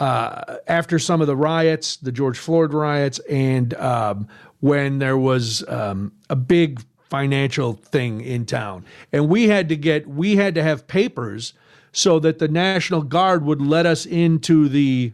uh, 0.00 0.58
after 0.68 0.96
some 0.98 1.20
of 1.20 1.26
the 1.26 1.36
riots, 1.36 1.96
the 1.96 2.12
George 2.12 2.38
Floyd 2.38 2.72
riots, 2.72 3.18
and 3.28 3.74
um, 3.74 4.28
when 4.60 4.98
there 4.98 5.16
was 5.16 5.66
um, 5.68 6.12
a 6.28 6.36
big 6.36 6.82
financial 7.10 7.74
thing 7.74 8.20
in 8.20 8.44
town, 8.44 8.84
and 9.12 9.28
we 9.28 9.48
had 9.48 9.68
to 9.68 9.76
get 9.76 10.06
we 10.06 10.36
had 10.36 10.54
to 10.54 10.62
have 10.62 10.86
papers 10.86 11.54
so 11.92 12.18
that 12.18 12.38
the 12.38 12.48
National 12.48 13.02
Guard 13.02 13.44
would 13.44 13.60
let 13.60 13.86
us 13.86 14.06
into 14.06 14.68
the 14.68 15.12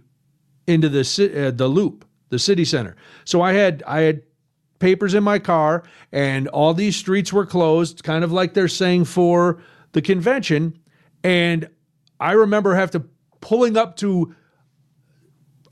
into 0.66 0.88
the 0.88 1.00
uh, 1.00 1.50
the 1.50 1.68
loop, 1.68 2.04
the 2.30 2.38
city 2.38 2.64
center. 2.64 2.96
So 3.24 3.42
I 3.42 3.52
had 3.52 3.82
I 3.86 4.00
had 4.00 4.22
papers 4.78 5.14
in 5.14 5.24
my 5.24 5.38
car, 5.38 5.84
and 6.12 6.48
all 6.48 6.74
these 6.74 6.96
streets 6.96 7.32
were 7.32 7.46
closed, 7.46 8.02
kind 8.02 8.24
of 8.24 8.32
like 8.32 8.54
they're 8.54 8.68
saying 8.68 9.04
for 9.06 9.62
the 9.92 10.02
convention. 10.02 10.78
And 11.22 11.68
I 12.20 12.32
remember 12.32 12.74
have 12.74 12.90
to 12.92 13.04
pulling 13.40 13.76
up 13.76 13.96
to 13.96 14.34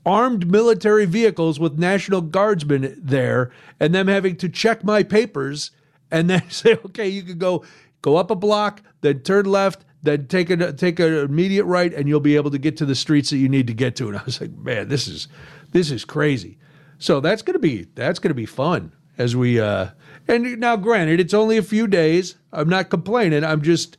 armed 0.05 0.49
military 0.49 1.05
vehicles 1.05 1.59
with 1.59 1.79
National 1.79 2.21
Guardsmen 2.21 2.99
there 3.01 3.51
and 3.79 3.93
them 3.93 4.07
having 4.07 4.35
to 4.37 4.49
check 4.49 4.83
my 4.83 5.03
papers 5.03 5.71
and 6.11 6.29
then 6.29 6.43
say, 6.49 6.77
okay, 6.85 7.07
you 7.07 7.23
can 7.23 7.37
go 7.37 7.63
go 8.01 8.17
up 8.17 8.29
a 8.29 8.35
block, 8.35 8.81
then 9.01 9.19
turn 9.19 9.45
left, 9.45 9.85
then 10.03 10.27
take 10.27 10.49
a 10.49 10.73
take 10.73 10.99
an 10.99 11.13
immediate 11.13 11.65
right, 11.65 11.93
and 11.93 12.07
you'll 12.07 12.19
be 12.19 12.35
able 12.35 12.51
to 12.51 12.57
get 12.57 12.77
to 12.77 12.85
the 12.85 12.95
streets 12.95 13.29
that 13.29 13.37
you 13.37 13.49
need 13.49 13.67
to 13.67 13.73
get 13.73 13.95
to. 13.95 14.09
And 14.09 14.17
I 14.17 14.23
was 14.23 14.39
like, 14.39 14.51
man, 14.51 14.89
this 14.89 15.07
is 15.07 15.27
this 15.71 15.89
is 15.89 16.05
crazy. 16.05 16.57
So 16.99 17.19
that's 17.19 17.41
gonna 17.41 17.59
be 17.59 17.87
that's 17.95 18.19
gonna 18.19 18.33
be 18.35 18.45
fun 18.45 18.93
as 19.17 19.35
we 19.35 19.59
uh 19.59 19.89
and 20.27 20.59
now 20.59 20.75
granted 20.75 21.19
it's 21.19 21.33
only 21.33 21.57
a 21.57 21.63
few 21.63 21.87
days. 21.87 22.35
I'm 22.51 22.69
not 22.69 22.89
complaining. 22.89 23.43
I'm 23.43 23.61
just 23.61 23.97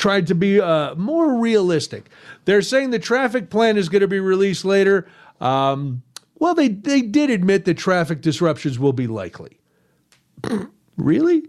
tried 0.00 0.26
to 0.26 0.34
be 0.34 0.58
uh, 0.58 0.94
more 0.94 1.38
realistic. 1.38 2.08
They're 2.46 2.62
saying 2.62 2.90
the 2.90 2.98
traffic 2.98 3.50
plan 3.50 3.76
is 3.76 3.90
going 3.90 4.00
to 4.00 4.08
be 4.08 4.18
released 4.18 4.64
later. 4.64 5.06
Um, 5.40 6.02
well, 6.38 6.54
they, 6.54 6.68
they 6.68 7.02
did 7.02 7.28
admit 7.28 7.66
that 7.66 7.76
traffic 7.76 8.22
disruptions 8.22 8.78
will 8.78 8.94
be 8.94 9.06
likely. 9.06 9.58
really? 10.96 11.42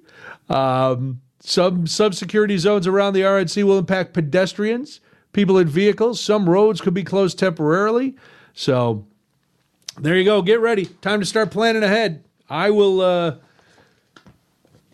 Um, 0.50 1.22
some 1.40 1.88
some 1.88 2.14
security 2.14 2.58
zones 2.58 2.86
around 2.86 3.14
the 3.14 3.22
RNC 3.22 3.64
will 3.64 3.80
impact 3.80 4.14
pedestrians, 4.14 5.00
people 5.32 5.58
in 5.58 5.68
vehicles. 5.68 6.20
Some 6.20 6.48
roads 6.48 6.82
could 6.82 6.94
be 6.94 7.04
closed 7.04 7.40
temporarily. 7.40 8.16
So 8.54 9.08
there 10.00 10.18
you 10.18 10.26
go. 10.26 10.42
Get 10.42 10.60
ready. 10.60 10.86
Time 10.86 11.22
to 11.22 11.26
start 11.26 11.52
planning 11.52 11.84
ahead. 11.84 12.24
I 12.50 12.70
will. 12.70 13.02
Uh, 13.02 13.36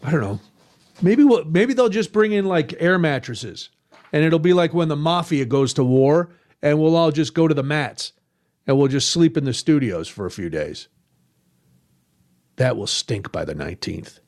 I 0.03 0.11
don't 0.11 0.21
know. 0.21 0.39
Maybe 1.01 1.23
we'll, 1.23 1.45
maybe 1.45 1.73
they'll 1.73 1.89
just 1.89 2.11
bring 2.11 2.31
in 2.31 2.45
like 2.45 2.73
air 2.81 2.97
mattresses, 2.97 3.69
and 4.11 4.23
it'll 4.23 4.39
be 4.39 4.53
like 4.53 4.73
when 4.73 4.87
the 4.87 4.95
mafia 4.95 5.45
goes 5.45 5.73
to 5.75 5.83
war, 5.83 6.29
and 6.61 6.79
we'll 6.79 6.95
all 6.95 7.11
just 7.11 7.33
go 7.33 7.47
to 7.47 7.53
the 7.53 7.63
mats, 7.63 8.13
and 8.65 8.77
we'll 8.77 8.87
just 8.87 9.09
sleep 9.11 9.37
in 9.37 9.43
the 9.45 9.53
studios 9.53 10.07
for 10.07 10.25
a 10.25 10.31
few 10.31 10.49
days. 10.49 10.87
That 12.55 12.75
will 12.77 12.87
stink 12.87 13.31
by 13.31 13.45
the 13.45 13.53
nineteenth. 13.53 14.19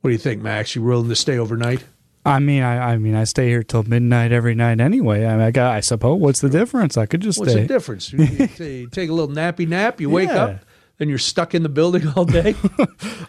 What 0.00 0.08
do 0.08 0.12
you 0.12 0.18
think, 0.18 0.42
Max? 0.42 0.74
You 0.74 0.82
willing 0.82 1.08
to 1.08 1.16
stay 1.16 1.38
overnight? 1.38 1.84
I 2.26 2.38
mean, 2.38 2.62
I, 2.62 2.92
I 2.92 2.96
mean, 2.98 3.14
I 3.14 3.24
stay 3.24 3.48
here 3.48 3.62
till 3.62 3.82
midnight 3.82 4.32
every 4.32 4.54
night 4.54 4.80
anyway. 4.80 5.26
I, 5.26 5.32
mean, 5.32 5.40
I, 5.42 5.50
got, 5.50 5.72
I 5.74 5.80
suppose. 5.80 6.18
What's 6.20 6.40
the 6.40 6.48
difference? 6.48 6.96
I 6.96 7.04
could 7.06 7.20
just 7.20 7.38
What's 7.38 7.52
stay. 7.52 7.62
the 7.62 7.68
difference? 7.68 8.12
You, 8.12 8.24
you 8.24 8.88
take 8.90 9.10
a 9.10 9.12
little 9.12 9.34
nappy 9.34 9.68
nap. 9.68 10.00
You 10.00 10.08
wake 10.08 10.28
Yeah. 10.30 10.44
up, 10.44 10.64
then 10.98 11.08
you're 11.08 11.18
stuck 11.18 11.54
in 11.54 11.62
the 11.62 11.68
building 11.68 12.08
all 12.16 12.24
day. 12.24 12.54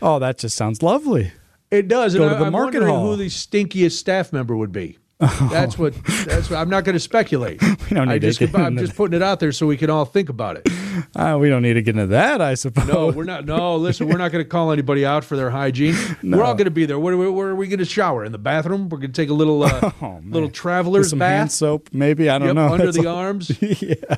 Oh, 0.02 0.20
that 0.20 0.38
just 0.38 0.56
sounds 0.56 0.84
lovely. 0.84 1.32
It 1.72 1.88
does. 1.88 2.16
Go 2.16 2.24
and 2.24 2.32
to 2.32 2.36
I, 2.36 2.40
the 2.40 2.46
I'm 2.46 2.52
market 2.52 2.84
hall. 2.84 3.08
who 3.08 3.16
the 3.16 3.26
stinkiest 3.28 3.94
staff 3.94 4.32
member 4.32 4.56
would 4.56 4.72
be. 4.72 5.00
That's 5.20 5.80
what. 5.80 5.94
That's 6.26 6.50
what. 6.50 6.58
I'm 6.60 6.70
not 6.70 6.84
going 6.84 6.94
to 6.94 7.00
speculate. 7.00 7.62
We 7.90 7.96
don't 7.96 8.10
I 8.10 8.14
need 8.16 8.22
to 8.22 8.28
just, 8.28 8.40
get 8.40 8.56
I'm 8.56 8.68
into 8.78 8.86
just 8.86 8.98
putting 8.98 9.16
it 9.16 9.22
out 9.24 9.40
there 9.40 9.52
so 9.52 9.68
we 9.68 9.78
can 9.78 9.90
all 9.92 10.06
think 10.06 10.30
about 10.30 10.58
it. 10.58 10.68
Uh, 11.14 11.38
we 11.40 11.50
don't 11.50 11.62
need 11.62 11.74
to 11.74 11.82
get 11.82 11.94
into 11.96 12.08
that, 12.08 12.40
I 12.42 12.54
suppose. 12.54 12.88
No, 12.88 13.10
we're 13.10 13.26
not. 13.26 13.46
No, 13.46 13.76
listen, 13.76 14.08
we're 14.08 14.18
not 14.18 14.32
going 14.32 14.44
to 14.44 14.48
call 14.50 14.72
anybody 14.72 15.06
out 15.06 15.26
for 15.26 15.36
their 15.36 15.50
hygiene. 15.50 15.94
We're 16.24 16.42
all 16.44 16.54
going 16.54 16.66
to 16.66 16.72
be 16.72 16.86
there. 16.86 16.98
Where, 16.98 17.18
where, 17.18 17.30
where 17.32 17.50
are 17.50 17.56
we 17.56 17.68
going 17.68 17.80
to 17.80 17.86
shower? 17.86 18.24
In 18.24 18.32
the 18.32 18.38
bathroom? 18.38 18.88
We're 18.88 19.00
going 19.00 19.12
to 19.12 19.22
take 19.22 19.30
a 19.30 19.34
little, 19.34 19.64
uh, 19.64 19.92
Oh, 20.02 20.22
little 20.26 20.48
With 20.48 20.54
traveler's 20.54 21.10
some 21.10 21.20
hand 21.20 21.48
bath. 21.48 21.52
soap, 21.52 21.90
maybe. 21.92 22.30
I 22.30 22.38
don't 22.38 22.48
Yep, 22.48 22.56
know. 22.56 22.68
under 22.74 22.86
That's 22.86 22.98
the 22.98 23.08
all- 23.08 23.18
arms. 23.18 23.62
yeah. 23.62 24.16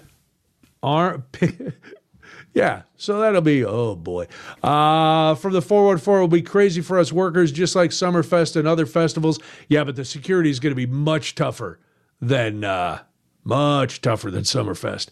Arm. 0.83 1.23
Yeah, 2.57 2.81
so 2.95 3.19
that'll 3.19 3.41
be 3.41 3.63
oh 3.63 3.95
boy. 3.95 4.25
Uh, 4.63 5.35
from 5.35 5.53
the 5.53 5.61
414 5.61 6.21
will 6.21 6.27
be 6.27 6.41
crazy 6.41 6.81
for 6.81 6.97
us 6.97 7.13
workers, 7.13 7.51
just 7.51 7.75
like 7.75 7.91
Summerfest 7.91 8.55
and 8.55 8.67
other 8.67 8.87
festivals. 8.87 9.39
Yeah, 9.67 9.83
but 9.83 9.95
the 9.95 10.03
security 10.03 10.49
is 10.49 10.59
going 10.59 10.71
to 10.71 10.75
be 10.75 10.87
much 10.87 11.35
tougher 11.35 11.79
than 12.19 12.63
uh, 12.63 13.01
much 13.43 14.01
tougher 14.01 14.31
than 14.31 14.41
Summerfest. 14.41 15.09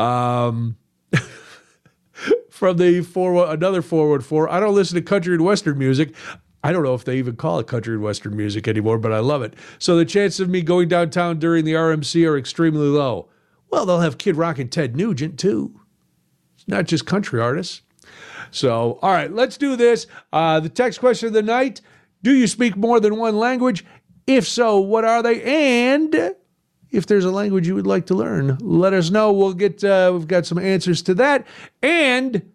Um, 0.00 0.76
from 2.50 2.76
the 2.76 3.02
four 3.02 3.52
another 3.52 3.82
forward 3.82 4.24
four. 4.24 4.48
I 4.48 4.60
don't 4.60 4.76
listen 4.76 4.94
to 4.94 5.02
country 5.02 5.34
and 5.34 5.44
western 5.44 5.76
music. 5.76 6.14
I 6.62 6.70
don't 6.70 6.84
know 6.84 6.94
if 6.94 7.02
they 7.02 7.18
even 7.18 7.34
call 7.34 7.58
it 7.58 7.66
country 7.66 7.94
and 7.94 8.02
western 8.04 8.36
music 8.36 8.68
anymore, 8.68 8.98
but 8.98 9.12
I 9.12 9.18
love 9.18 9.42
it. 9.42 9.54
So 9.80 9.96
the 9.96 10.04
chances 10.04 10.38
of 10.38 10.48
me 10.48 10.62
going 10.62 10.86
downtown 10.86 11.40
during 11.40 11.64
the 11.64 11.72
RNC 11.72 12.24
are 12.28 12.38
extremely 12.38 12.86
low. 12.86 13.28
Well, 13.70 13.86
they'll 13.86 13.98
have 13.98 14.18
Kid 14.18 14.36
Rock 14.36 14.60
and 14.60 14.70
Ted 14.70 14.94
Nugent 14.94 15.36
too. 15.36 15.79
Not 16.66 16.86
just 16.86 17.06
country 17.06 17.40
artists. 17.40 17.82
So, 18.50 18.98
all 19.02 19.12
right, 19.12 19.32
let's 19.32 19.56
do 19.56 19.76
this. 19.76 20.06
Uh, 20.32 20.60
the 20.60 20.68
text 20.68 21.00
question 21.00 21.28
of 21.28 21.32
the 21.32 21.42
night 21.42 21.80
Do 22.22 22.32
you 22.34 22.46
speak 22.46 22.76
more 22.76 23.00
than 23.00 23.16
one 23.16 23.36
language? 23.36 23.84
If 24.26 24.46
so, 24.46 24.78
what 24.78 25.04
are 25.04 25.22
they? 25.22 25.42
And 25.42 26.34
if 26.90 27.06
there's 27.06 27.24
a 27.24 27.30
language 27.30 27.66
you 27.66 27.74
would 27.74 27.86
like 27.86 28.06
to 28.06 28.14
learn, 28.14 28.58
let 28.60 28.92
us 28.92 29.10
know. 29.10 29.32
We'll 29.32 29.54
get, 29.54 29.82
uh, 29.82 30.10
we've 30.12 30.28
got 30.28 30.46
some 30.46 30.58
answers 30.58 31.02
to 31.02 31.14
that 31.14 31.46
and 31.82 32.50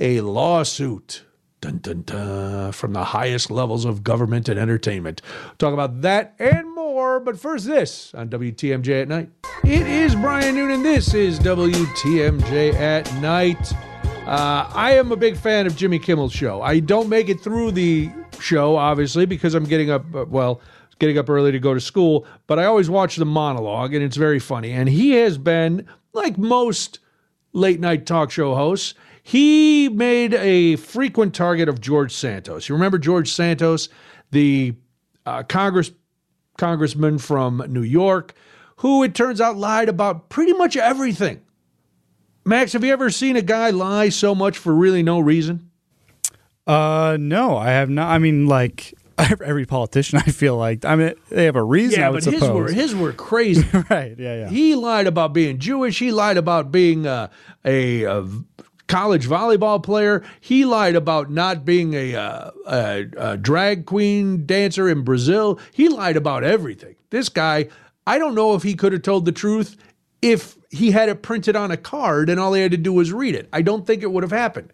a 0.00 0.20
lawsuit. 0.20 1.22
Dun, 1.60 1.78
dun, 1.78 2.02
dun, 2.02 2.72
from 2.72 2.92
the 2.92 3.04
highest 3.04 3.50
levels 3.50 3.84
of 3.86 4.04
government 4.04 4.48
and 4.48 4.60
entertainment. 4.60 5.22
Talk 5.58 5.72
about 5.72 6.02
that 6.02 6.34
and 6.38 6.65
more, 6.96 7.20
but 7.20 7.38
first, 7.38 7.66
this 7.66 8.14
on 8.14 8.30
WTMJ 8.30 9.02
at 9.02 9.08
night. 9.08 9.28
It 9.64 9.86
is 9.86 10.14
Brian 10.14 10.54
Noonan. 10.54 10.82
This 10.82 11.12
is 11.12 11.38
WTMJ 11.40 12.72
at 12.72 13.12
night. 13.16 13.70
Uh, 14.26 14.66
I 14.74 14.92
am 14.92 15.12
a 15.12 15.16
big 15.16 15.36
fan 15.36 15.66
of 15.66 15.76
Jimmy 15.76 15.98
Kimmel's 15.98 16.32
show. 16.32 16.62
I 16.62 16.80
don't 16.80 17.10
make 17.10 17.28
it 17.28 17.38
through 17.42 17.72
the 17.72 18.10
show, 18.40 18.76
obviously, 18.76 19.26
because 19.26 19.52
I'm 19.52 19.64
getting 19.64 19.90
up, 19.90 20.06
uh, 20.14 20.24
well, 20.26 20.62
getting 20.98 21.18
up 21.18 21.28
early 21.28 21.52
to 21.52 21.58
go 21.58 21.74
to 21.74 21.80
school, 21.80 22.26
but 22.46 22.58
I 22.58 22.64
always 22.64 22.88
watch 22.88 23.16
the 23.16 23.26
monologue, 23.26 23.92
and 23.92 24.02
it's 24.02 24.16
very 24.16 24.38
funny. 24.38 24.72
And 24.72 24.88
he 24.88 25.10
has 25.16 25.36
been, 25.36 25.86
like 26.14 26.38
most 26.38 27.00
late 27.52 27.78
night 27.78 28.06
talk 28.06 28.30
show 28.30 28.54
hosts, 28.54 28.94
he 29.22 29.90
made 29.90 30.32
a 30.32 30.76
frequent 30.76 31.34
target 31.34 31.68
of 31.68 31.78
George 31.78 32.14
Santos. 32.14 32.70
You 32.70 32.74
remember 32.74 32.96
George 32.96 33.30
Santos, 33.30 33.90
the 34.30 34.74
uh, 35.26 35.42
Congress 35.42 35.90
congressman 36.56 37.18
from 37.18 37.62
New 37.68 37.82
York, 37.82 38.34
who 38.76 39.02
it 39.02 39.14
turns 39.14 39.40
out 39.40 39.56
lied 39.56 39.88
about 39.88 40.28
pretty 40.28 40.52
much 40.52 40.76
everything. 40.76 41.40
Max, 42.44 42.72
have 42.74 42.84
you 42.84 42.92
ever 42.92 43.10
seen 43.10 43.36
a 43.36 43.42
guy 43.42 43.70
lie 43.70 44.08
so 44.08 44.34
much 44.34 44.56
for 44.58 44.74
really 44.74 45.02
no 45.02 45.18
reason? 45.18 45.70
Uh, 46.66 47.16
no, 47.18 47.56
I 47.56 47.70
have 47.70 47.90
not. 47.90 48.08
I 48.10 48.18
mean, 48.18 48.46
like 48.46 48.94
every 49.18 49.66
politician, 49.66 50.18
I 50.18 50.30
feel 50.30 50.56
like. 50.56 50.84
I 50.84 50.96
mean, 50.96 51.14
they 51.28 51.44
have 51.44 51.56
a 51.56 51.62
reason. 51.62 52.00
Yeah, 52.00 52.06
I 52.08 52.10
would 52.10 52.24
but 52.24 52.32
his 52.32 52.42
suppose. 52.42 52.54
were 52.54 52.72
his 52.72 52.94
were 52.94 53.12
crazy. 53.28 53.66
right. 53.90 54.16
Yeah. 54.18 54.36
Yeah. 54.36 54.48
He 54.48 54.74
lied 54.74 55.06
about 55.06 55.32
being 55.32 55.58
Jewish. 55.58 55.98
He 55.98 56.12
lied 56.12 56.36
about 56.36 56.70
being 56.70 57.06
uh, 57.06 57.28
a, 57.64 58.04
a 58.04 58.26
college 58.86 59.26
volleyball 59.26 59.82
player. 59.82 60.22
He 60.40 60.64
lied 60.64 60.94
about 60.94 61.30
not 61.30 61.64
being 61.64 61.94
a, 61.94 62.14
uh, 62.14 62.50
a, 62.66 63.06
a 63.16 63.36
drag 63.36 63.86
queen 63.86 64.46
dancer 64.46 64.88
in 64.88 65.02
Brazil. 65.02 65.58
He 65.72 65.88
lied 65.88 66.16
about 66.16 66.44
everything. 66.44 66.96
This 67.10 67.28
guy, 67.28 67.68
I 68.06 68.18
don't 68.18 68.34
know 68.34 68.54
if 68.54 68.62
he 68.62 68.74
could 68.74 68.92
have 68.92 69.02
told 69.02 69.24
the 69.24 69.32
truth 69.32 69.76
if 70.22 70.56
he 70.70 70.90
had 70.90 71.08
it 71.08 71.22
printed 71.22 71.56
on 71.56 71.70
a 71.70 71.76
card 71.76 72.28
and 72.28 72.40
all 72.40 72.52
he 72.52 72.62
had 72.62 72.70
to 72.70 72.76
do 72.76 72.92
was 72.92 73.12
read 73.12 73.34
it. 73.34 73.48
I 73.52 73.62
don't 73.62 73.86
think 73.86 74.02
it 74.02 74.10
would 74.10 74.22
have 74.22 74.32
happened. 74.32 74.72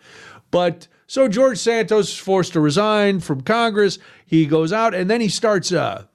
But 0.51 0.89
so 1.07 1.29
George 1.29 1.59
Santos 1.59 2.11
is 2.11 2.19
forced 2.19 2.53
to 2.53 2.61
resign 2.61 3.21
from 3.21 3.41
Congress. 3.41 3.99
He 4.27 4.47
goes 4.47 4.73
out 4.73 4.95
and 4.95 5.11
then 5.11 5.21
he 5.21 5.29
starts 5.29 5.73
a, 5.73 6.09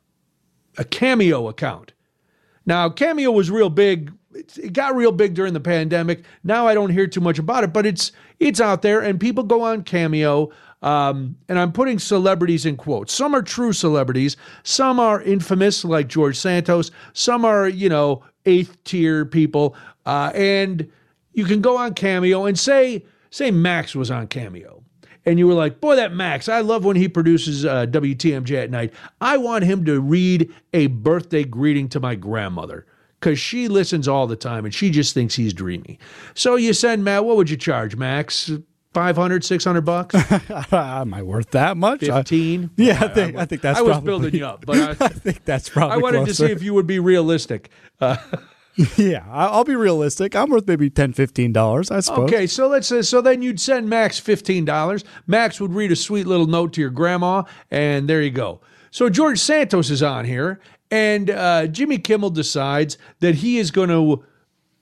a 0.77 0.83
cameo 0.83 1.47
account. 1.47 1.93
Now, 2.65 2.89
Cameo 2.89 3.31
was 3.31 3.49
real 3.49 3.69
big. 3.69 4.11
It 4.37 4.73
got 4.73 4.95
real 4.95 5.11
big 5.11 5.33
during 5.33 5.53
the 5.53 5.59
pandemic. 5.59 6.23
Now 6.43 6.67
I 6.67 6.73
don't 6.73 6.89
hear 6.89 7.07
too 7.07 7.21
much 7.21 7.39
about 7.39 7.63
it, 7.63 7.73
but 7.73 7.85
it's 7.85 8.11
it's 8.39 8.61
out 8.61 8.81
there, 8.81 9.01
and 9.01 9.19
people 9.19 9.43
go 9.43 9.61
on 9.61 9.83
Cameo. 9.83 10.51
Um, 10.83 11.35
and 11.49 11.57
I'm 11.57 11.71
putting 11.71 11.97
celebrities 11.97 12.65
in 12.65 12.77
quotes. 12.77 13.11
Some 13.11 13.33
are 13.33 13.41
true 13.41 13.73
celebrities. 13.73 14.37
Some 14.61 14.99
are 14.99 15.21
infamous, 15.21 15.83
like 15.83 16.07
George 16.07 16.37
Santos. 16.37 16.91
Some 17.13 17.45
are, 17.45 17.67
you 17.67 17.89
know, 17.89 18.23
eighth 18.45 18.83
tier 18.83 19.25
people. 19.25 19.75
Uh, 20.05 20.31
and 20.35 20.87
you 21.33 21.45
can 21.45 21.61
go 21.61 21.77
on 21.77 21.95
Cameo 21.95 22.45
and 22.45 22.59
say, 22.59 23.03
say 23.31 23.49
Max 23.49 23.95
was 23.95 24.11
on 24.11 24.27
Cameo 24.27 24.83
and 25.27 25.37
you 25.37 25.45
were 25.45 25.53
like, 25.53 25.81
boy, 25.81 25.97
that 25.97 26.13
Max, 26.13 26.47
I 26.47 26.61
love 26.61 26.85
when 26.85 26.95
he 26.95 27.09
produces 27.09 27.65
uh, 27.65 27.85
WTMJ 27.87 28.63
at 28.63 28.71
night. 28.71 28.93
I 29.19 29.35
want 29.35 29.65
him 29.65 29.83
to 29.83 29.99
read 29.99 30.53
a 30.73 30.87
birthday 30.87 31.43
greeting 31.43 31.89
to 31.89 31.99
my 31.99 32.15
grandmother 32.15 32.85
because 33.19 33.39
she 33.39 33.67
listens 33.67 34.07
all 34.07 34.27
the 34.27 34.35
time 34.35 34.65
and 34.65 34.73
she 34.73 34.89
just 34.89 35.13
thinks 35.13 35.35
he's 35.35 35.53
dreamy. 35.53 35.99
So 36.33 36.55
you 36.55 36.73
send 36.73 37.03
Matt, 37.03 37.25
what 37.25 37.37
would 37.37 37.49
you 37.49 37.57
charge, 37.57 37.95
Max? 37.95 38.51
500, 38.93 39.43
600 39.43 39.81
bucks? 39.81 40.15
Am 40.73 41.13
I 41.13 41.21
worth 41.21 41.51
that 41.51 41.77
much? 41.77 42.03
I- 42.09 42.17
15? 42.17 42.71
yeah, 42.77 42.99
I 43.03 43.07
think 43.09 43.35
I 43.37 43.45
think 43.45 43.61
that's 43.61 43.77
I 43.79 43.81
was 43.81 43.91
probably, 43.91 44.05
building 44.07 44.35
you 44.39 44.45
up, 44.45 44.65
but 44.65 45.01
I, 45.01 45.05
I 45.05 45.09
think 45.09 45.45
that's 45.45 45.69
probably. 45.69 45.95
I 45.95 45.97
wanted 45.97 46.25
to 46.25 46.33
see 46.33 46.45
if 46.47 46.63
you 46.63 46.73
would 46.73 46.87
be 46.87 46.99
realistic. 46.99 47.69
Uh, 47.99 48.17
Yeah, 48.95 49.25
I- 49.27 49.47
I'll 49.47 49.63
be 49.63 49.75
realistic. 49.75 50.35
I'm 50.35 50.49
worth 50.51 50.67
maybe 50.67 50.89
10 50.89 51.13
dollars, 51.51 51.89
I 51.89 51.99
suppose. 51.99 52.31
Okay, 52.31 52.45
so 52.45 52.67
let's 52.67 52.87
say 52.87 53.01
so 53.01 53.21
then 53.21 53.41
you'd 53.41 53.59
send 53.59 53.89
Max 53.89 54.19
fifteen 54.19 54.65
dollars. 54.65 55.03
Max 55.25 55.59
would 55.59 55.73
read 55.73 55.91
a 55.91 55.95
sweet 55.95 56.27
little 56.27 56.45
note 56.45 56.73
to 56.73 56.81
your 56.81 56.91
grandma, 56.91 57.43
and 57.71 58.07
there 58.07 58.21
you 58.21 58.29
go. 58.29 58.61
So 58.91 59.09
George 59.09 59.39
Santos 59.39 59.89
is 59.89 60.01
on 60.03 60.25
here, 60.25 60.59
and 60.91 61.29
uh, 61.29 61.67
Jimmy 61.67 61.97
Kimmel 61.97 62.29
decides 62.29 62.97
that 63.19 63.35
he 63.35 63.57
is 63.57 63.71
going 63.71 63.89
to 63.89 64.23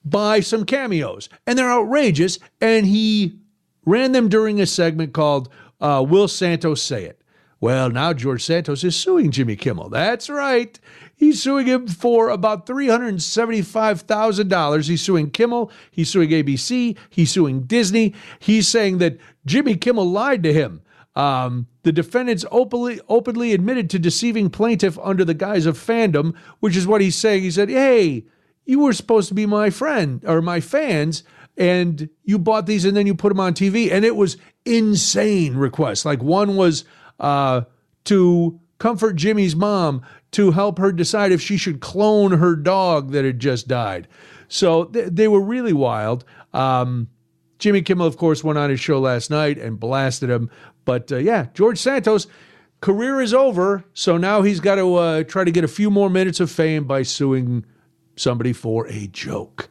buy 0.04 0.40
some 0.40 0.66
cameos, 0.66 1.30
and 1.48 1.58
they're 1.58 1.72
outrageous, 1.72 2.38
and 2.62 2.86
he 2.86 3.40
ran 3.86 4.12
them 4.12 4.30
during 4.30 4.62
a 4.62 4.66
segment 4.66 5.14
called 5.14 5.50
uh, 5.82 6.06
"Will 6.08 6.28
Santos 6.28 6.82
Say 6.82 7.06
It." 7.06 7.22
Well, 7.62 7.90
now 7.90 8.14
George 8.14 8.44
Santos 8.44 8.84
is 8.84 8.96
suing 8.96 9.32
Jimmy 9.32 9.56
Kimmel. 9.56 9.90
That's 9.90 10.30
right. 10.30 10.80
He's 11.16 11.42
suing 11.42 11.66
him 11.66 11.88
for 11.88 12.30
about 12.30 12.68
$375,000. 12.68 14.88
He's 14.88 15.02
suing 15.02 15.32
Kimmel. 15.32 15.72
He's 15.90 16.12
suing 16.12 16.30
ABC. 16.32 16.98
He's 17.10 17.32
suing 17.32 17.62
Disney. 17.62 18.14
He's 18.40 18.68
saying 18.68 18.98
that 18.98 19.18
Jimmy 19.46 19.78
Kimmel 19.78 20.10
lied 20.10 20.44
to 20.44 20.52
him. 20.52 20.82
Um, 21.16 21.68
the 21.84 21.92
defendants 21.92 22.46
openly, 22.52 23.00
openly 23.08 23.54
admitted 23.54 23.90
to 23.92 24.00
deceiving 24.00 24.50
plaintiff 24.50 25.00
under 25.00 25.24
the 25.24 25.34
guise 25.34 25.66
of 25.66 25.78
fandom, 25.78 26.36
which 26.60 26.76
is 26.76 26.86
what 26.86 27.02
he's 27.02 27.16
saying. 27.16 27.44
He 27.44 27.52
said, 27.52 27.70
Hey, 27.70 28.26
you 28.66 28.80
were 28.80 28.94
supposed 28.94 29.30
to 29.30 29.34
be 29.34 29.46
my 29.46 29.70
friend 29.70 30.22
or 30.26 30.42
my 30.42 30.60
fans, 30.60 31.24
and 31.58 32.10
you 32.24 32.38
bought 32.38 32.66
these 32.66 32.84
and 32.84 32.98
then 32.98 33.08
you 33.08 33.16
put 33.16 33.30
them 33.30 33.40
on 33.40 33.54
TV. 33.54 33.92
And 33.92 34.04
it 34.04 34.16
was 34.16 34.38
insane 34.66 35.56
requests. 35.56 36.04
Like 36.06 36.22
one 36.22 36.56
was 36.58 36.84
uh, 37.20 37.62
to 38.06 38.60
comfort 38.78 39.14
Jimmy's 39.14 39.56
mom 39.56 40.02
to 40.32 40.52
help 40.52 40.80
her 40.80 40.92
decide 40.92 41.32
if 41.32 41.42
she 41.42 41.56
should 41.56 41.80
clone 41.80 42.34
her 42.34 42.56
dog 42.56 43.12
that 43.12 43.24
had 43.24 43.40
just 43.40 43.68
died. 43.70 44.08
So 44.48 44.86
th- 44.86 45.10
they 45.12 45.28
were 45.28 45.42
really 45.42 45.74
wild. 45.74 46.26
Um, 46.54 47.08
Jimmy 47.60 47.82
Kimmel, 47.82 48.08
of 48.08 48.18
course, 48.18 48.44
went 48.44 48.60
on 48.60 48.70
his 48.70 48.80
show 48.80 49.00
last 49.00 49.30
night 49.30 49.58
and 49.58 49.80
blasted 49.80 50.30
him. 50.30 50.50
But 50.84 51.12
uh, 51.12 51.18
yeah, 51.18 51.48
George 51.54 51.80
Santos, 51.80 52.28
career 52.82 53.22
is 53.22 53.34
over. 53.34 53.84
So 53.94 54.18
now 54.18 54.42
he's 54.42 54.60
got 54.60 54.76
to 54.76 54.96
uh, 54.96 55.24
try 55.24 55.44
to 55.44 55.52
get 55.52 55.64
a 55.64 55.70
few 55.70 55.90
more 55.90 56.10
minutes 56.10 56.40
of 56.40 56.52
fame 56.52 56.86
by 56.86 57.04
suing 57.04 57.66
somebody 58.16 58.54
for 58.54 58.88
a 58.88 59.08
joke. 59.08 59.70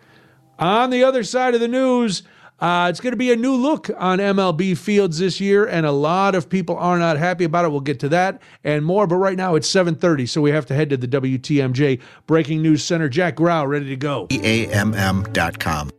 On 0.59 0.90
the 0.90 1.03
other 1.03 1.25
side 1.25 1.55
of 1.55 1.61
the 1.61 1.68
news, 1.68 2.23
uh, 2.61 2.87
it's 2.88 3.01
going 3.01 3.12
to 3.12 3.16
be 3.16 3.33
a 3.33 3.37
new 3.37 3.55
look 3.55 3.90
on 3.99 4.18
MLB 4.18 4.77
fields 4.79 5.18
this 5.18 5.40
year, 5.40 5.66
and 5.66 5.85
a 5.85 5.92
lot 5.92 6.35
of 6.35 6.49
people 6.49 6.77
are 6.77 6.99
not 6.99 7.18
happy 7.18 7.44
about 7.44 7.64
it. 7.64 7.70
We'll 7.70 7.81
get 7.81 7.99
to 8.01 8.09
that 8.11 8.40
and 8.62 8.85
more. 8.85 9.07
But 9.07 9.16
right 9.16 9.37
now 9.37 9.57
it's 9.57 9.68
7:30, 9.68 10.29
so 10.29 10.40
we 10.40 10.51
have 10.51 10.66
to 10.66 10.75
head 10.75 10.90
to 10.90 10.97
the 10.97 11.09
WTMJ 11.09 12.01
Breaking 12.27 12.62
News 12.62 12.85
Center. 12.85 13.09
Jack 13.09 13.37
Grau, 13.37 13.66
ready 13.66 13.87
to 13.87 13.97
go. 13.97 14.29
EAMM.com. 14.29 15.90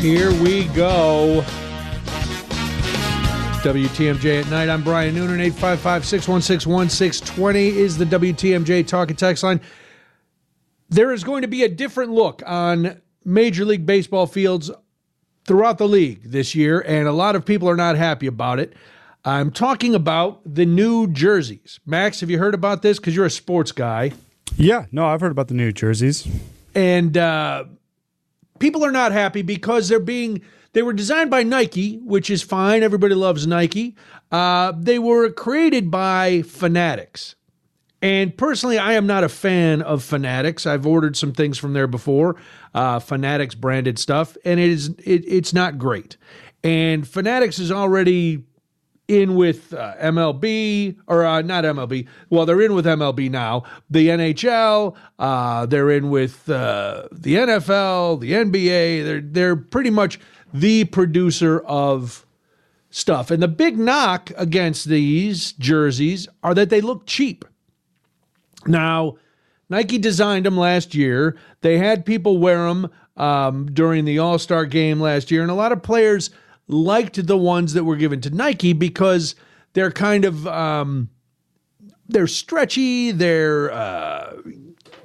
Here 0.00 0.30
we 0.40 0.64
go. 0.68 1.42
WTMJ 3.62 4.42
at 4.42 4.48
night. 4.48 4.68
I'm 4.68 4.84
Brian 4.84 5.16
Noonan. 5.16 5.40
855 5.40 6.04
616 6.06 6.72
1620 6.72 7.68
is 7.76 7.98
the 7.98 8.04
WTMJ 8.04 8.86
talk 8.86 9.10
and 9.10 9.18
text 9.18 9.42
line. 9.42 9.60
There 10.88 11.12
is 11.12 11.24
going 11.24 11.42
to 11.42 11.48
be 11.48 11.64
a 11.64 11.68
different 11.68 12.12
look 12.12 12.44
on 12.46 13.02
Major 13.24 13.64
League 13.64 13.84
Baseball 13.84 14.26
fields 14.28 14.70
throughout 15.44 15.78
the 15.78 15.88
league 15.88 16.30
this 16.30 16.54
year, 16.54 16.80
and 16.86 17.08
a 17.08 17.12
lot 17.12 17.34
of 17.34 17.44
people 17.44 17.68
are 17.68 17.76
not 17.76 17.96
happy 17.96 18.28
about 18.28 18.60
it. 18.60 18.74
I'm 19.24 19.50
talking 19.50 19.96
about 19.96 20.40
the 20.44 20.64
new 20.64 21.08
jerseys. 21.08 21.80
Max, 21.84 22.20
have 22.20 22.30
you 22.30 22.38
heard 22.38 22.54
about 22.54 22.82
this? 22.82 22.98
Because 23.00 23.16
you're 23.16 23.26
a 23.26 23.30
sports 23.30 23.72
guy. 23.72 24.12
Yeah, 24.56 24.86
no, 24.92 25.06
I've 25.06 25.20
heard 25.20 25.32
about 25.32 25.48
the 25.48 25.54
new 25.54 25.72
jerseys. 25.72 26.26
and 26.74 27.16
uh, 27.18 27.64
people 28.58 28.84
are 28.84 28.92
not 28.92 29.12
happy 29.12 29.42
because 29.42 29.88
they're 29.88 30.00
being 30.00 30.42
they 30.72 30.82
were 30.82 30.92
designed 30.92 31.30
by 31.30 31.42
Nike, 31.42 31.96
which 31.98 32.30
is 32.30 32.42
fine. 32.42 32.82
Everybody 32.82 33.14
loves 33.14 33.46
Nike. 33.46 33.96
Uh, 34.30 34.72
they 34.76 34.98
were 34.98 35.30
created 35.30 35.90
by 35.90 36.42
Fanatics. 36.42 37.34
And 38.00 38.36
personally, 38.36 38.78
I 38.78 38.92
am 38.92 39.06
not 39.06 39.24
a 39.24 39.28
fan 39.28 39.82
of 39.82 40.04
Fanatics. 40.04 40.66
I've 40.66 40.86
ordered 40.86 41.16
some 41.16 41.32
things 41.32 41.58
from 41.58 41.72
there 41.72 41.88
before, 41.88 42.36
uh, 42.74 43.00
Fanatics 43.00 43.54
branded 43.54 43.98
stuff, 43.98 44.36
and 44.44 44.60
it 44.60 44.68
is 44.68 44.88
it, 45.04 45.24
it's 45.26 45.52
not 45.52 45.78
great. 45.78 46.16
And 46.62 47.06
Fanatics 47.06 47.58
is 47.58 47.72
already 47.72 48.44
in 49.08 49.34
with 49.34 49.72
uh, 49.72 49.94
MLB 49.96 50.96
or 51.06 51.24
uh, 51.24 51.42
not 51.42 51.64
MLB. 51.64 52.06
Well, 52.30 52.46
they're 52.46 52.60
in 52.60 52.74
with 52.74 52.84
MLB 52.84 53.30
now. 53.30 53.64
The 53.90 54.08
NHL. 54.08 54.94
Uh, 55.18 55.66
they're 55.66 55.90
in 55.90 56.10
with 56.10 56.48
uh, 56.48 57.08
the 57.10 57.34
NFL, 57.36 58.20
the 58.20 58.32
NBA. 58.32 59.04
They're 59.04 59.20
they're 59.20 59.56
pretty 59.56 59.90
much 59.90 60.20
the 60.52 60.84
producer 60.84 61.60
of 61.60 62.26
stuff. 62.90 63.30
And 63.30 63.42
the 63.42 63.48
big 63.48 63.78
knock 63.78 64.30
against 64.36 64.86
these 64.86 65.52
jerseys 65.52 66.28
are 66.42 66.54
that 66.54 66.70
they 66.70 66.80
look 66.80 67.06
cheap. 67.06 67.44
Now, 68.66 69.16
Nike 69.70 69.98
designed 69.98 70.46
them 70.46 70.56
last 70.56 70.94
year. 70.94 71.36
They 71.60 71.78
had 71.78 72.06
people 72.06 72.38
wear 72.38 72.66
them 72.66 72.90
um, 73.16 73.66
during 73.72 74.04
the 74.04 74.18
All 74.18 74.38
Star 74.38 74.64
game 74.66 75.00
last 75.00 75.30
year, 75.30 75.42
and 75.42 75.50
a 75.50 75.54
lot 75.54 75.72
of 75.72 75.82
players 75.82 76.30
liked 76.68 77.26
the 77.26 77.36
ones 77.36 77.72
that 77.72 77.84
were 77.84 77.96
given 77.96 78.20
to 78.20 78.30
Nike 78.30 78.72
because 78.72 79.34
they're 79.72 79.90
kind 79.90 80.24
of 80.24 80.46
um, 80.46 81.08
they're 82.06 82.26
stretchy. 82.26 83.10
They're 83.10 83.72
uh, 83.72 84.36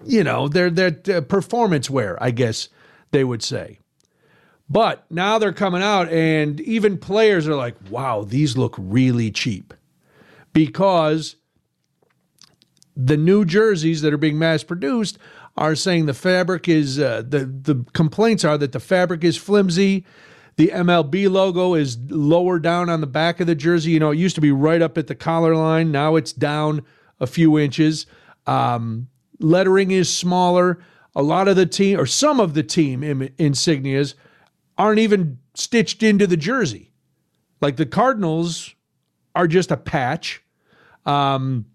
you 0.05 0.23
know 0.23 0.47
they're 0.47 0.95
uh, 1.09 1.21
performance 1.21 1.89
wear, 1.89 2.21
I 2.21 2.31
guess 2.31 2.69
they 3.11 3.23
would 3.23 3.43
say. 3.43 3.79
But 4.69 5.05
now 5.11 5.39
they're 5.39 5.53
coming 5.53 5.83
out, 5.83 6.09
and 6.09 6.59
even 6.61 6.97
players 6.97 7.47
are 7.47 7.55
like, 7.55 7.75
"Wow, 7.89 8.23
these 8.23 8.57
look 8.57 8.75
really 8.77 9.31
cheap," 9.31 9.73
because 10.53 11.35
the 12.95 13.17
new 13.17 13.43
jerseys 13.43 14.01
that 14.01 14.13
are 14.13 14.17
being 14.17 14.37
mass 14.37 14.63
produced 14.63 15.17
are 15.57 15.75
saying 15.75 16.05
the 16.05 16.13
fabric 16.13 16.67
is 16.67 16.99
uh, 16.99 17.23
the 17.27 17.45
the 17.45 17.85
complaints 17.93 18.43
are 18.43 18.57
that 18.57 18.71
the 18.71 18.79
fabric 18.79 19.23
is 19.23 19.37
flimsy. 19.37 20.05
The 20.55 20.67
MLB 20.67 21.29
logo 21.29 21.73
is 21.73 21.97
lower 22.09 22.59
down 22.59 22.89
on 22.89 23.01
the 23.01 23.07
back 23.07 23.39
of 23.39 23.47
the 23.47 23.55
jersey. 23.55 23.91
You 23.91 23.99
know, 23.99 24.11
it 24.11 24.17
used 24.17 24.35
to 24.35 24.41
be 24.41 24.51
right 24.51 24.81
up 24.81 24.97
at 24.97 25.07
the 25.07 25.15
collar 25.15 25.55
line. 25.55 25.91
Now 25.91 26.15
it's 26.15 26.33
down 26.33 26.85
a 27.19 27.27
few 27.27 27.57
inches. 27.57 28.05
Um, 28.45 29.07
lettering 29.39 29.91
is 29.91 30.15
smaller. 30.15 30.79
A 31.15 31.23
lot 31.23 31.47
of 31.47 31.55
the 31.55 31.65
team, 31.65 31.99
or 31.99 32.05
some 32.05 32.39
of 32.39 32.53
the 32.53 32.63
team 32.63 33.03
Im- 33.03 33.29
insignias, 33.39 34.15
aren't 34.77 34.99
even 34.99 35.39
stitched 35.53 36.03
into 36.03 36.27
the 36.27 36.37
jersey. 36.37 36.91
Like 37.61 37.77
the 37.77 37.85
Cardinals 37.85 38.73
are 39.35 39.47
just 39.47 39.71
a 39.71 39.77
patch. 39.77 40.43
Um, 41.05 41.65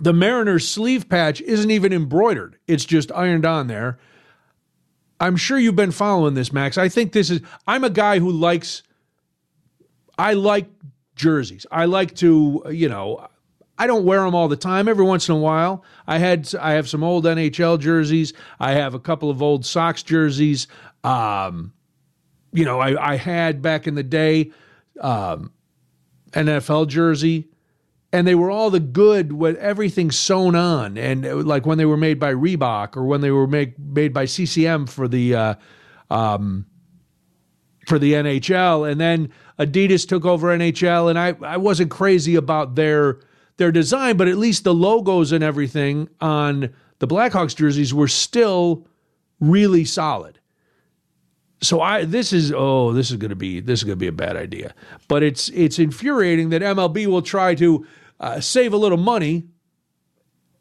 the 0.00 0.12
Mariners 0.12 0.68
sleeve 0.68 1.08
patch 1.08 1.40
isn't 1.42 1.70
even 1.70 1.92
embroidered, 1.92 2.58
it's 2.66 2.84
just 2.84 3.12
ironed 3.12 3.46
on 3.46 3.66
there. 3.66 3.98
I'm 5.20 5.36
sure 5.36 5.58
you've 5.58 5.76
been 5.76 5.92
following 5.92 6.34
this, 6.34 6.52
Max. 6.52 6.76
I 6.76 6.88
think 6.88 7.12
this 7.12 7.30
is, 7.30 7.40
I'm 7.66 7.84
a 7.84 7.90
guy 7.90 8.18
who 8.18 8.30
likes, 8.30 8.82
I 10.18 10.34
like 10.34 10.68
jerseys. 11.14 11.66
I 11.70 11.84
like 11.84 12.14
to, 12.16 12.64
you 12.70 12.88
know, 12.88 13.28
I 13.78 13.86
don't 13.86 14.04
wear 14.04 14.22
them 14.22 14.34
all 14.34 14.48
the 14.48 14.56
time. 14.56 14.88
Every 14.88 15.04
once 15.04 15.28
in 15.28 15.34
a 15.34 15.38
while, 15.38 15.84
I 16.06 16.18
had 16.18 16.54
I 16.54 16.72
have 16.72 16.88
some 16.88 17.02
old 17.02 17.24
NHL 17.24 17.80
jerseys. 17.80 18.32
I 18.60 18.72
have 18.72 18.94
a 18.94 19.00
couple 19.00 19.30
of 19.30 19.42
old 19.42 19.66
Sox 19.66 20.02
jerseys. 20.02 20.68
Um, 21.02 21.72
you 22.52 22.64
know, 22.64 22.78
I, 22.78 23.14
I 23.14 23.16
had 23.16 23.62
back 23.62 23.88
in 23.88 23.96
the 23.96 24.04
day 24.04 24.52
um, 25.00 25.52
NFL 26.32 26.86
jersey 26.86 27.48
and 28.14 28.28
they 28.28 28.36
were 28.36 28.48
all 28.48 28.70
the 28.70 28.78
good 28.78 29.32
with 29.32 29.56
everything 29.56 30.12
sewn 30.12 30.54
on. 30.54 30.96
And 30.96 31.44
like 31.44 31.66
when 31.66 31.78
they 31.78 31.84
were 31.84 31.96
made 31.96 32.20
by 32.20 32.32
Reebok 32.32 32.96
or 32.96 33.04
when 33.06 33.22
they 33.22 33.32
were 33.32 33.48
made 33.48 33.74
made 33.76 34.14
by 34.14 34.24
CCM 34.24 34.86
for 34.86 35.08
the 35.08 35.34
uh, 35.34 35.54
um, 36.10 36.64
for 37.88 37.98
the 37.98 38.12
NHL 38.12 38.88
and 38.88 39.00
then 39.00 39.30
Adidas 39.58 40.06
took 40.06 40.24
over 40.24 40.56
NHL 40.56 41.10
and 41.10 41.18
I 41.18 41.34
I 41.42 41.56
wasn't 41.56 41.90
crazy 41.90 42.36
about 42.36 42.76
their 42.76 43.18
their 43.56 43.72
design 43.72 44.16
but 44.16 44.28
at 44.28 44.38
least 44.38 44.62
the 44.62 44.74
logos 44.74 45.32
and 45.32 45.42
everything 45.42 46.08
on 46.20 46.72
the 47.00 47.08
Blackhawks 47.08 47.56
jerseys 47.56 47.92
were 47.92 48.06
still 48.06 48.86
really 49.40 49.84
solid. 49.84 50.38
So 51.62 51.80
I 51.80 52.04
this 52.04 52.32
is 52.32 52.52
oh 52.54 52.92
this 52.92 53.10
is 53.10 53.16
going 53.16 53.30
to 53.30 53.36
be 53.36 53.58
this 53.58 53.80
is 53.80 53.84
going 53.84 53.96
to 53.98 54.00
be 54.00 54.06
a 54.06 54.12
bad 54.12 54.36
idea. 54.36 54.72
But 55.08 55.24
it's 55.24 55.48
it's 55.48 55.80
infuriating 55.80 56.50
that 56.50 56.62
MLB 56.62 57.06
will 57.06 57.22
try 57.22 57.56
to 57.56 57.84
uh, 58.20 58.40
save 58.40 58.72
a 58.72 58.76
little 58.76 58.98
money 58.98 59.44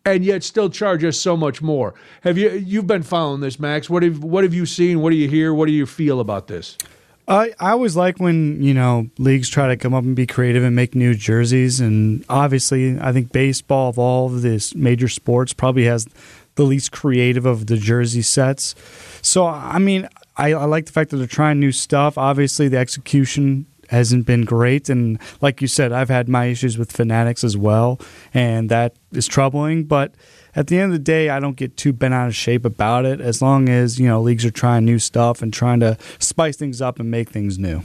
and 0.05 0.25
yet 0.25 0.43
still 0.43 0.69
charge 0.69 1.03
us 1.03 1.17
so 1.19 1.37
much 1.37 1.61
more. 1.61 1.93
Have 2.21 2.37
you 2.37 2.51
you've 2.51 2.87
been 2.87 3.03
following 3.03 3.41
this, 3.41 3.59
Max? 3.59 3.89
What 3.89 4.03
have 4.03 4.23
what 4.23 4.43
have 4.43 4.53
you 4.53 4.65
seen? 4.65 5.01
What 5.01 5.11
do 5.11 5.15
you 5.15 5.27
hear? 5.27 5.53
What 5.53 5.67
do 5.67 5.71
you 5.71 5.85
feel 5.85 6.19
about 6.19 6.47
this? 6.47 6.77
I, 7.25 7.53
I 7.57 7.71
always 7.71 7.95
like 7.95 8.19
when 8.19 8.61
you 8.61 8.73
know 8.73 9.09
leagues 9.17 9.49
try 9.49 9.67
to 9.67 9.77
come 9.77 9.93
up 9.93 10.03
and 10.03 10.15
be 10.15 10.27
creative 10.27 10.63
and 10.63 10.75
make 10.75 10.93
new 10.93 11.15
jerseys, 11.15 11.79
and 11.79 12.25
obviously, 12.27 12.99
I 12.99 13.13
think 13.13 13.31
baseball 13.31 13.89
of 13.89 13.97
all 13.97 14.25
of 14.27 14.41
this 14.41 14.75
major 14.75 15.07
sports 15.07 15.53
probably 15.53 15.85
has 15.85 16.07
the 16.55 16.63
least 16.63 16.91
creative 16.91 17.45
of 17.45 17.67
the 17.67 17.77
jersey 17.77 18.21
sets. 18.21 18.75
So, 19.21 19.47
I 19.47 19.79
mean, 19.79 20.07
I, 20.37 20.53
I 20.53 20.65
like 20.65 20.85
the 20.85 20.91
fact 20.91 21.09
that 21.11 21.17
they're 21.17 21.25
trying 21.27 21.59
new 21.59 21.71
stuff. 21.71 22.17
Obviously, 22.17 22.67
the 22.67 22.77
execution 22.77 23.65
hasn't 23.89 24.26
been 24.26 24.46
great. 24.46 24.89
And 24.89 25.19
like 25.41 25.62
you 25.62 25.67
said, 25.67 25.91
I've 25.91 26.10
had 26.10 26.28
my 26.30 26.46
issues 26.46 26.78
with 26.78 26.91
Fanatics 26.91 27.43
as 27.43 27.58
well, 27.58 28.00
and 28.34 28.69
that 28.69 28.96
is 29.12 29.28
troubling. 29.28 29.84
But 29.86 30.13
at 30.56 30.67
the 30.67 30.78
end 30.78 30.91
of 30.91 31.00
the 31.00 31.04
day, 31.04 31.30
I 31.30 31.39
don't 31.39 31.58
get 31.58 31.78
too 31.78 31.93
bent 31.93 32.13
out 32.13 32.28
of 32.28 32.36
shape 32.36 32.65
about 32.65 33.06
it 33.06 33.22
as 33.22 33.41
long 33.41 33.69
as, 33.69 34.00
you 34.00 34.08
know, 34.08 34.22
leagues 34.22 34.46
are 34.46 34.52
trying 34.52 34.86
new 34.86 35.00
stuff 35.00 35.41
and 35.41 35.54
trying 35.54 35.80
to 35.82 35.98
spice 36.19 36.58
things 36.58 36.82
up 36.82 37.00
and 37.00 37.10
make 37.10 37.30
things 37.30 37.58
new. 37.58 37.82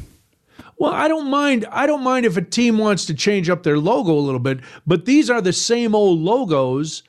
Well, 0.78 0.92
I 0.92 1.08
don't 1.08 1.28
mind. 1.28 1.66
I 1.72 1.86
don't 1.86 2.04
mind 2.04 2.24
if 2.24 2.36
a 2.36 2.42
team 2.42 2.78
wants 2.78 3.04
to 3.06 3.14
change 3.14 3.50
up 3.50 3.64
their 3.64 3.78
logo 3.78 4.12
a 4.12 4.20
little 4.20 4.38
bit, 4.40 4.60
but 4.86 5.06
these 5.06 5.28
are 5.28 5.40
the 5.40 5.52
same 5.52 5.94
old 5.94 6.20
logos, 6.20 7.02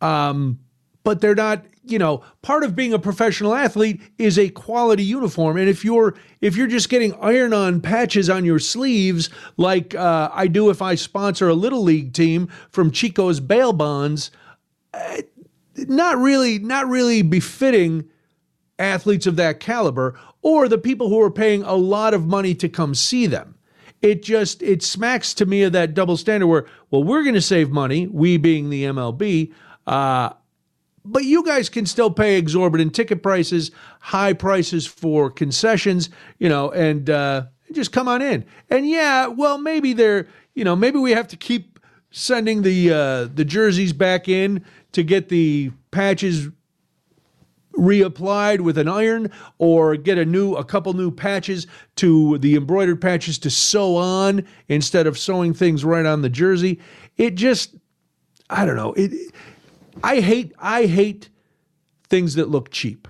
um, 0.00 0.58
but 1.04 1.20
they're 1.20 1.34
not. 1.34 1.64
You 1.84 1.98
know, 1.98 2.22
part 2.42 2.62
of 2.62 2.76
being 2.76 2.92
a 2.92 2.98
professional 2.98 3.54
athlete 3.54 4.00
is 4.16 4.38
a 4.38 4.50
quality 4.50 5.02
uniform, 5.02 5.56
and 5.56 5.68
if 5.68 5.84
you're 5.84 6.14
if 6.40 6.56
you're 6.56 6.68
just 6.68 6.88
getting 6.88 7.12
iron-on 7.14 7.80
patches 7.80 8.30
on 8.30 8.44
your 8.44 8.60
sleeves, 8.60 9.30
like 9.56 9.94
uh, 9.94 10.30
I 10.32 10.46
do 10.46 10.70
if 10.70 10.80
I 10.80 10.94
sponsor 10.94 11.48
a 11.48 11.54
little 11.54 11.82
league 11.82 12.12
team 12.12 12.48
from 12.70 12.92
Chico's 12.92 13.40
bail 13.40 13.72
bonds, 13.72 14.30
uh, 14.94 15.22
not 15.76 16.18
really, 16.18 16.58
not 16.58 16.88
really 16.88 17.22
befitting 17.22 18.08
athletes 18.78 19.26
of 19.26 19.36
that 19.36 19.60
caliber 19.60 20.18
or 20.42 20.68
the 20.68 20.78
people 20.78 21.08
who 21.08 21.20
are 21.20 21.30
paying 21.30 21.62
a 21.62 21.74
lot 21.74 22.14
of 22.14 22.26
money 22.26 22.54
to 22.56 22.68
come 22.68 22.94
see 22.94 23.26
them. 23.26 23.54
It 24.02 24.22
just 24.22 24.62
it 24.62 24.82
smacks 24.82 25.32
to 25.34 25.46
me 25.46 25.62
of 25.62 25.72
that 25.72 25.94
double 25.94 26.16
standard 26.16 26.48
where 26.48 26.66
well 26.90 27.04
we're 27.04 27.22
going 27.22 27.34
to 27.34 27.40
save 27.40 27.70
money, 27.70 28.08
we 28.08 28.36
being 28.36 28.68
the 28.68 28.84
MLB, 28.84 29.52
uh, 29.86 30.30
but 31.04 31.24
you 31.24 31.44
guys 31.44 31.68
can 31.68 31.86
still 31.86 32.10
pay 32.10 32.38
exorbitant 32.38 32.94
ticket 32.94 33.22
prices, 33.22 33.70
high 34.00 34.32
prices 34.32 34.86
for 34.86 35.30
concessions, 35.30 36.10
you 36.38 36.48
know, 36.48 36.70
and 36.70 37.10
uh, 37.10 37.44
just 37.72 37.92
come 37.92 38.08
on 38.08 38.22
in. 38.22 38.44
And 38.70 38.88
yeah, 38.88 39.26
well 39.26 39.58
maybe 39.58 39.92
they're 39.92 40.28
you 40.54 40.64
know 40.64 40.76
maybe 40.76 40.98
we 40.98 41.12
have 41.12 41.28
to 41.28 41.36
keep 41.36 41.78
sending 42.10 42.62
the 42.62 42.92
uh, 42.92 43.28
the 43.34 43.44
jerseys 43.44 43.92
back 43.92 44.28
in 44.28 44.64
to 44.92 45.02
get 45.02 45.28
the 45.28 45.72
patches 45.90 46.48
reapplied 47.72 48.60
with 48.60 48.76
an 48.76 48.86
iron 48.86 49.30
or 49.58 49.96
get 49.96 50.18
a 50.18 50.24
new 50.24 50.54
a 50.54 50.64
couple 50.64 50.92
new 50.92 51.10
patches 51.10 51.66
to 51.96 52.36
the 52.38 52.54
embroidered 52.54 53.00
patches 53.00 53.38
to 53.38 53.50
sew 53.50 53.96
on 53.96 54.46
instead 54.68 55.06
of 55.06 55.18
sewing 55.18 55.54
things 55.54 55.82
right 55.82 56.04
on 56.04 56.20
the 56.20 56.28
jersey 56.28 56.78
it 57.16 57.34
just 57.34 57.74
i 58.50 58.66
don't 58.66 58.76
know 58.76 58.92
it 58.92 59.32
i 60.02 60.20
hate 60.20 60.52
i 60.58 60.86
hate 60.86 61.28
things 62.08 62.34
that 62.34 62.48
look 62.48 62.70
cheap 62.70 63.08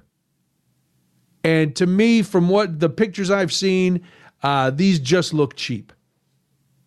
and 1.44 1.74
to 1.74 1.86
me 1.86 2.22
from 2.22 2.48
what 2.48 2.80
the 2.80 2.88
pictures 2.88 3.30
i've 3.30 3.52
seen 3.52 4.00
uh, 4.42 4.70
these 4.70 4.98
just 4.98 5.32
look 5.32 5.56
cheap 5.56 5.92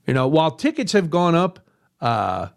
you 0.07 0.13
know 0.13 0.27
while 0.27 0.51
tickets 0.51 0.91
have 0.91 1.09
gone 1.09 1.35
up 1.35 1.59
uh, 2.01 2.47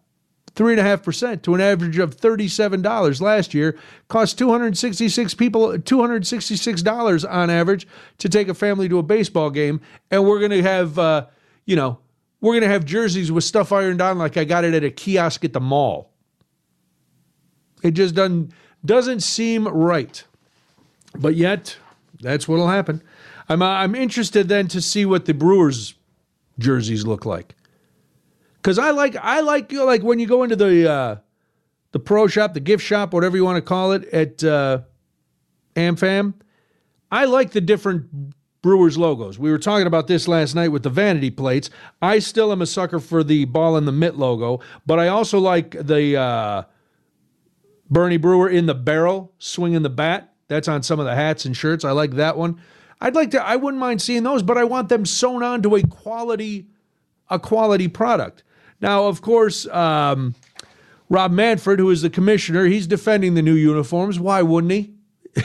three 0.58 0.72
and 0.72 0.80
a 0.80 0.82
half 0.82 1.04
percent 1.04 1.44
to 1.44 1.54
an 1.54 1.60
average 1.60 1.98
of 1.98 2.14
thirty-seven 2.14 2.82
dollars 2.82 3.22
last 3.22 3.54
year. 3.54 3.78
Cost 4.08 4.36
two 4.36 4.50
hundred 4.50 4.76
sixty-six 4.76 5.32
people 5.32 5.78
two 5.78 6.00
hundred 6.00 6.26
sixty-six 6.26 6.82
dollars 6.82 7.24
on 7.24 7.48
average 7.48 7.86
to 8.18 8.28
take 8.28 8.48
a 8.48 8.54
family 8.54 8.88
to 8.88 8.98
a 8.98 9.02
baseball 9.02 9.50
game, 9.50 9.80
and 10.10 10.26
we're 10.26 10.40
gonna 10.40 10.60
have 10.62 10.98
uh, 10.98 11.26
you 11.64 11.76
know 11.76 12.00
we're 12.40 12.54
gonna 12.54 12.72
have 12.72 12.84
jerseys 12.84 13.30
with 13.30 13.44
stuff 13.44 13.70
ironed 13.72 14.02
on 14.02 14.18
like 14.18 14.36
I 14.36 14.42
got 14.44 14.64
it 14.64 14.74
at 14.74 14.82
a 14.82 14.90
kiosk 14.90 15.44
at 15.44 15.52
the 15.52 15.60
mall. 15.60 16.07
It 17.82 17.92
just 17.92 18.14
doesn't 18.14 18.52
doesn't 18.84 19.20
seem 19.20 19.66
right. 19.66 20.22
But 21.18 21.34
yet, 21.34 21.76
that's 22.20 22.46
what'll 22.46 22.68
happen. 22.68 23.02
I'm 23.48 23.62
uh, 23.62 23.66
I'm 23.66 23.94
interested 23.94 24.48
then 24.48 24.68
to 24.68 24.80
see 24.80 25.04
what 25.04 25.24
the 25.24 25.34
Brewers 25.34 25.94
jerseys 26.58 27.06
look 27.06 27.24
like. 27.24 27.54
Cuz 28.62 28.78
I 28.78 28.90
like 28.90 29.16
I 29.16 29.40
like 29.40 29.72
you 29.72 29.78
know, 29.78 29.84
like 29.84 30.02
when 30.02 30.18
you 30.18 30.26
go 30.26 30.42
into 30.42 30.56
the 30.56 30.90
uh 30.90 31.16
the 31.92 31.98
pro 31.98 32.26
shop, 32.26 32.54
the 32.54 32.60
gift 32.60 32.84
shop, 32.84 33.12
whatever 33.12 33.36
you 33.36 33.44
want 33.44 33.56
to 33.56 33.62
call 33.62 33.92
it 33.92 34.04
at 34.12 34.44
uh 34.44 34.80
AmFam, 35.76 36.34
I 37.10 37.24
like 37.24 37.52
the 37.52 37.60
different 37.60 38.34
Brewers 38.60 38.98
logos. 38.98 39.38
We 39.38 39.50
were 39.50 39.58
talking 39.58 39.86
about 39.86 40.08
this 40.08 40.26
last 40.26 40.54
night 40.54 40.68
with 40.68 40.82
the 40.82 40.90
vanity 40.90 41.30
plates. 41.30 41.70
I 42.02 42.18
still 42.18 42.50
am 42.50 42.60
a 42.60 42.66
sucker 42.66 42.98
for 42.98 43.22
the 43.22 43.44
ball 43.44 43.76
in 43.76 43.84
the 43.84 43.92
mitt 43.92 44.16
logo, 44.16 44.60
but 44.84 44.98
I 44.98 45.08
also 45.08 45.38
like 45.38 45.70
the 45.70 46.16
uh, 46.16 46.62
Bernie 47.90 48.16
Brewer 48.16 48.48
in 48.48 48.66
the 48.66 48.74
barrel 48.74 49.32
swinging 49.38 49.82
the 49.82 49.90
bat. 49.90 50.32
That's 50.48 50.68
on 50.68 50.82
some 50.82 50.98
of 50.98 51.06
the 51.06 51.14
hats 51.14 51.44
and 51.44 51.56
shirts. 51.56 51.84
I 51.84 51.92
like 51.92 52.12
that 52.12 52.36
one. 52.36 52.60
I'd 53.00 53.14
like 53.14 53.30
to. 53.32 53.44
I 53.44 53.56
wouldn't 53.56 53.80
mind 53.80 54.02
seeing 54.02 54.22
those, 54.22 54.42
but 54.42 54.58
I 54.58 54.64
want 54.64 54.88
them 54.88 55.04
sewn 55.04 55.42
onto 55.42 55.76
a 55.76 55.82
quality, 55.82 56.66
a 57.28 57.38
quality 57.38 57.88
product. 57.88 58.42
Now, 58.80 59.06
of 59.06 59.22
course, 59.22 59.66
um, 59.68 60.34
Rob 61.08 61.32
Manfred, 61.32 61.78
who 61.78 61.90
is 61.90 62.02
the 62.02 62.10
commissioner, 62.10 62.64
he's 62.66 62.86
defending 62.86 63.34
the 63.34 63.42
new 63.42 63.54
uniforms. 63.54 64.18
Why 64.18 64.42
wouldn't 64.42 64.72
he? 64.72 64.94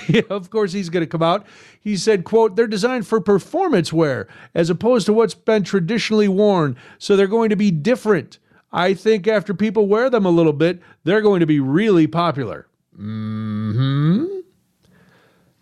of 0.29 0.49
course 0.49 0.73
he's 0.73 0.89
going 0.89 1.03
to 1.03 1.07
come 1.07 1.23
out. 1.23 1.45
He 1.79 1.97
said, 1.97 2.23
quote, 2.23 2.55
they're 2.55 2.67
designed 2.67 3.07
for 3.07 3.19
performance 3.19 3.91
wear 3.91 4.27
as 4.53 4.69
opposed 4.69 5.05
to 5.07 5.13
what's 5.13 5.35
been 5.35 5.63
traditionally 5.63 6.27
worn, 6.27 6.75
so 6.97 7.15
they're 7.15 7.27
going 7.27 7.49
to 7.49 7.55
be 7.55 7.71
different. 7.71 8.39
I 8.73 8.93
think 8.93 9.27
after 9.27 9.53
people 9.53 9.87
wear 9.87 10.09
them 10.09 10.25
a 10.25 10.29
little 10.29 10.51
bit, 10.51 10.81
they're 11.03 11.21
going 11.21 11.39
to 11.39 11.45
be 11.45 11.59
really 11.59 12.07
popular. 12.07 12.67
Hmm. 12.95 14.25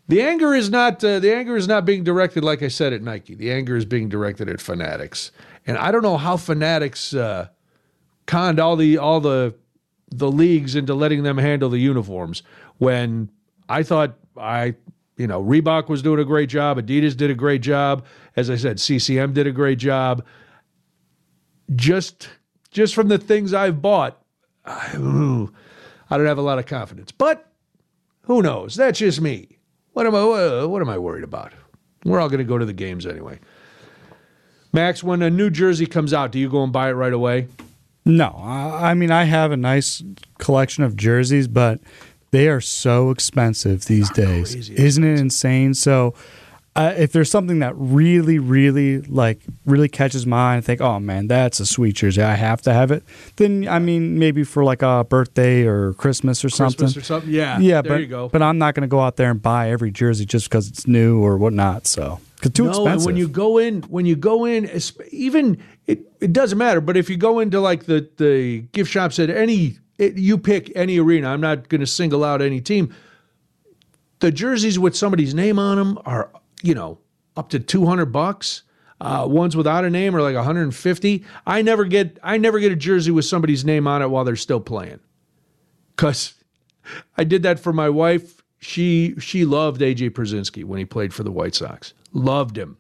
The 0.07 0.21
anger 0.21 0.53
is 0.53 0.69
not 0.69 1.03
uh, 1.03 1.19
the 1.19 1.33
anger 1.33 1.55
is 1.55 1.67
not 1.67 1.85
being 1.85 2.03
directed 2.03 2.43
like 2.43 2.63
I 2.63 2.67
said 2.67 2.91
at 2.91 3.01
Nike. 3.01 3.35
The 3.35 3.51
anger 3.51 3.77
is 3.77 3.85
being 3.85 4.09
directed 4.09 4.49
at 4.49 4.59
Fanatics, 4.59 5.31
and 5.65 5.77
I 5.77 5.91
don't 5.91 6.01
know 6.01 6.17
how 6.17 6.35
Fanatics 6.35 7.13
uh, 7.13 7.47
conned 8.25 8.59
all 8.59 8.75
the 8.75 8.97
all 8.97 9.21
the 9.21 9.55
the 10.09 10.29
leagues 10.29 10.75
into 10.75 10.93
letting 10.93 11.23
them 11.23 11.37
handle 11.37 11.69
the 11.69 11.79
uniforms 11.79 12.43
when 12.77 13.29
I 13.69 13.83
thought 13.83 14.17
I, 14.37 14.75
you 15.17 15.27
know, 15.27 15.43
Reebok 15.43 15.87
was 15.87 16.01
doing 16.01 16.19
a 16.19 16.25
great 16.25 16.49
job. 16.49 16.77
Adidas 16.77 17.15
did 17.15 17.31
a 17.31 17.35
great 17.35 17.61
job. 17.61 18.05
As 18.35 18.49
I 18.49 18.55
said, 18.55 18.79
CCM 18.79 19.33
did 19.33 19.47
a 19.47 19.51
great 19.51 19.77
job. 19.77 20.25
Just, 21.75 22.27
just 22.71 22.95
from 22.95 23.09
the 23.09 23.17
things 23.17 23.53
I've 23.53 23.81
bought, 23.81 24.21
I, 24.65 24.91
I 26.09 26.17
don't 26.17 26.25
have 26.27 26.37
a 26.37 26.41
lot 26.41 26.59
of 26.59 26.65
confidence. 26.65 27.11
But 27.11 27.45
who 28.23 28.41
knows? 28.41 28.75
That's 28.75 28.99
just 28.99 29.21
me. 29.21 29.59
What 29.93 30.07
am 30.07 30.15
I? 30.15 30.65
What 30.65 30.81
am 30.81 30.89
I 30.89 30.97
worried 30.97 31.23
about? 31.23 31.53
We're 32.05 32.19
all 32.19 32.29
going 32.29 32.39
to 32.39 32.43
go 32.45 32.57
to 32.57 32.65
the 32.65 32.73
games 32.73 33.05
anyway. 33.05 33.39
Max, 34.73 35.03
when 35.03 35.21
a 35.21 35.29
new 35.29 35.49
jersey 35.49 35.85
comes 35.85 36.13
out, 36.13 36.31
do 36.31 36.39
you 36.39 36.49
go 36.49 36.63
and 36.63 36.71
buy 36.71 36.89
it 36.89 36.93
right 36.93 37.13
away? 37.13 37.47
No, 38.05 38.35
I 38.41 38.93
mean 38.93 39.11
I 39.11 39.25
have 39.25 39.51
a 39.51 39.57
nice 39.57 40.01
collection 40.39 40.83
of 40.83 40.95
jerseys, 40.95 41.47
but 41.47 41.79
they 42.31 42.47
are 42.47 42.61
so 42.61 43.11
expensive 43.11 43.85
these 43.85 44.09
days. 44.11 44.69
Isn't 44.69 45.03
it 45.03 45.19
insane? 45.19 45.73
So 45.73 46.15
uh, 46.75 46.93
if 46.97 47.11
there's 47.11 47.29
something 47.29 47.59
that 47.59 47.73
really, 47.75 48.39
really 48.39 49.01
like 49.01 49.41
really 49.65 49.89
catches 49.89 50.25
my 50.25 50.53
eye, 50.53 50.55
and 50.55 50.63
think, 50.65 50.79
oh 50.79 50.99
man, 50.99 51.27
that's 51.27 51.59
a 51.59 51.65
sweet 51.65 51.95
jersey, 51.95 52.21
I 52.21 52.35
have 52.35 52.61
to 52.61 52.73
have 52.73 52.91
it. 52.91 53.03
Then 53.35 53.67
I 53.67 53.79
mean, 53.79 54.17
maybe 54.17 54.43
for 54.45 54.63
like 54.63 54.81
a 54.81 55.03
birthday 55.03 55.63
or 55.63 55.93
Christmas 55.93 56.45
or 56.45 56.49
something. 56.49 56.85
Christmas 56.85 57.03
or 57.03 57.05
something? 57.05 57.29
Yeah. 57.29 57.59
yeah, 57.59 57.81
there 57.81 57.93
but 57.93 57.99
you 58.01 58.07
go. 58.07 58.29
but 58.29 58.41
I'm 58.41 58.57
not 58.57 58.73
going 58.75 58.81
to 58.83 58.87
go 58.87 59.01
out 59.01 59.17
there 59.17 59.29
and 59.31 59.41
buy 59.41 59.69
every 59.69 59.91
jersey 59.91 60.25
just 60.25 60.49
because 60.49 60.69
it's 60.69 60.87
new 60.87 61.21
or 61.21 61.37
whatnot. 61.37 61.87
So 61.87 62.19
'cause 62.41 62.51
too 62.53 62.63
no, 62.63 62.69
expensive. 62.69 62.93
and 62.93 63.05
when 63.05 63.17
you 63.17 63.27
go 63.27 63.57
in, 63.57 63.81
when 63.83 64.05
you 64.05 64.15
go 64.15 64.45
in, 64.45 64.69
even 65.11 65.61
it, 65.87 65.99
it 66.21 66.31
doesn't 66.31 66.57
matter. 66.57 66.79
But 66.79 66.95
if 66.95 67.09
you 67.09 67.17
go 67.17 67.39
into 67.39 67.59
like 67.59 67.83
the 67.83 68.09
the 68.15 68.61
gift 68.71 68.89
shops 68.89 69.19
at 69.19 69.29
any, 69.29 69.77
it, 69.97 70.17
you 70.17 70.37
pick 70.37 70.71
any 70.73 70.99
arena. 70.99 71.29
I'm 71.31 71.41
not 71.41 71.67
going 71.67 71.81
to 71.81 71.87
single 71.87 72.23
out 72.23 72.41
any 72.41 72.61
team. 72.61 72.95
The 74.19 74.31
jerseys 74.31 74.77
with 74.79 74.95
somebody's 74.95 75.33
name 75.33 75.57
on 75.59 75.77
them 75.77 75.99
are, 76.05 76.29
you 76.63 76.73
know, 76.73 76.99
up 77.35 77.49
to 77.49 77.59
200 77.59 78.07
bucks. 78.07 78.63
Uh, 78.99 79.25
ones 79.27 79.57
without 79.57 79.83
a 79.83 79.89
name 79.89 80.15
are 80.15 80.21
like 80.21 80.35
150. 80.35 81.25
I 81.47 81.61
never 81.63 81.85
get 81.85 82.19
I 82.21 82.37
never 82.37 82.59
get 82.59 82.71
a 82.71 82.75
jersey 82.75 83.09
with 83.09 83.25
somebody's 83.25 83.65
name 83.65 83.87
on 83.87 84.03
it 84.03 84.11
while 84.11 84.23
they're 84.23 84.35
still 84.35 84.59
playing. 84.59 84.99
Cause 85.95 86.35
I 87.17 87.23
did 87.23 87.41
that 87.43 87.59
for 87.59 87.73
my 87.73 87.89
wife. 87.89 88.43
She 88.59 89.15
she 89.19 89.43
loved 89.43 89.81
AJ 89.81 90.11
Pierzynski 90.11 90.63
when 90.63 90.77
he 90.77 90.85
played 90.85 91.15
for 91.15 91.23
the 91.23 91.31
White 91.31 91.55
Sox. 91.55 91.95
Loved 92.13 92.55
him. 92.55 92.77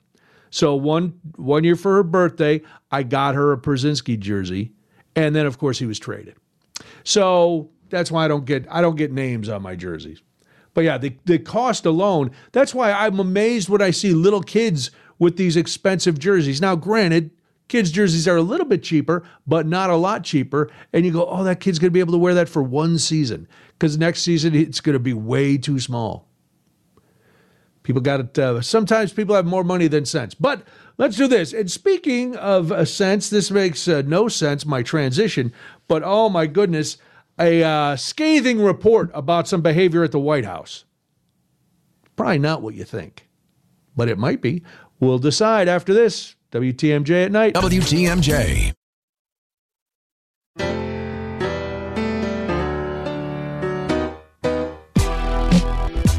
So 0.51 0.75
one 0.75 1.19
one 1.37 1.63
year 1.63 1.75
for 1.75 1.95
her 1.95 2.03
birthday, 2.03 2.61
I 2.91 3.03
got 3.03 3.33
her 3.35 3.51
a 3.51 3.57
Przinsky 3.57 4.19
jersey, 4.19 4.73
and 5.15 5.35
then 5.35 5.47
of 5.47 5.57
course 5.57 5.79
he 5.79 5.87
was 5.87 5.97
traded. 5.97 6.35
So 7.03 7.71
that's 7.89 8.11
why 8.11 8.25
I 8.25 8.27
don't 8.27 8.45
get 8.45 8.67
I 8.69 8.81
don't 8.81 8.95
get 8.95 9.11
names 9.11 9.49
on 9.49 9.63
my 9.63 9.75
jerseys. 9.75 10.21
But 10.73 10.85
yeah, 10.85 10.97
the, 10.97 11.15
the 11.25 11.39
cost 11.39 11.85
alone, 11.85 12.31
that's 12.51 12.73
why 12.73 12.91
I'm 12.91 13.19
amazed 13.19 13.69
when 13.69 13.81
I 13.81 13.91
see 13.91 14.13
little 14.13 14.41
kids 14.41 14.91
with 15.19 15.37
these 15.37 15.57
expensive 15.57 16.17
jerseys. 16.17 16.61
Now, 16.61 16.75
granted, 16.75 17.31
kids' 17.67 17.91
jerseys 17.91 18.27
are 18.27 18.37
a 18.37 18.41
little 18.41 18.65
bit 18.65 18.83
cheaper, 18.83 19.23
but 19.45 19.67
not 19.67 19.89
a 19.89 19.95
lot 19.95 20.23
cheaper. 20.23 20.69
And 20.93 21.05
you 21.05 21.11
go, 21.11 21.25
oh, 21.25 21.43
that 21.43 21.59
kid's 21.59 21.79
going 21.79 21.89
to 21.89 21.93
be 21.93 21.99
able 21.99 22.13
to 22.13 22.17
wear 22.17 22.33
that 22.33 22.49
for 22.49 22.63
one 22.63 22.97
season 22.97 23.47
because 23.73 23.97
next 23.97 24.21
season 24.21 24.55
it's 24.55 24.81
going 24.81 24.93
to 24.93 24.99
be 24.99 25.13
way 25.13 25.57
too 25.57 25.79
small. 25.79 26.27
People 27.83 28.01
got 28.01 28.19
it. 28.19 28.39
Uh, 28.39 28.61
sometimes 28.61 29.11
people 29.11 29.35
have 29.35 29.45
more 29.45 29.63
money 29.63 29.87
than 29.87 30.05
sense. 30.05 30.33
But 30.35 30.63
let's 30.97 31.17
do 31.17 31.27
this. 31.27 31.51
And 31.51 31.69
speaking 31.69 32.35
of 32.35 32.71
a 32.71 32.85
sense, 32.85 33.29
this 33.29 33.49
makes 33.49 33.87
uh, 33.87 34.03
no 34.05 34.27
sense, 34.27 34.65
my 34.65 34.83
transition. 34.83 35.51
But 35.87 36.03
oh 36.05 36.29
my 36.29 36.45
goodness, 36.45 36.97
a 37.41 37.63
uh, 37.63 37.95
scathing 37.95 38.61
report 38.61 39.09
about 39.13 39.47
some 39.47 39.61
behavior 39.61 40.03
at 40.03 40.11
the 40.11 40.19
White 40.19 40.45
House. 40.45 40.85
Probably 42.15 42.39
not 42.39 42.61
what 42.61 42.75
you 42.75 42.83
think, 42.83 43.27
but 43.95 44.07
it 44.07 44.17
might 44.17 44.41
be. 44.41 44.63
We'll 44.99 45.19
decide 45.19 45.67
after 45.67 45.93
this. 45.93 46.35
WTMJ 46.51 47.25
at 47.25 47.31
night. 47.31 47.55
WTMJ. 47.55 48.73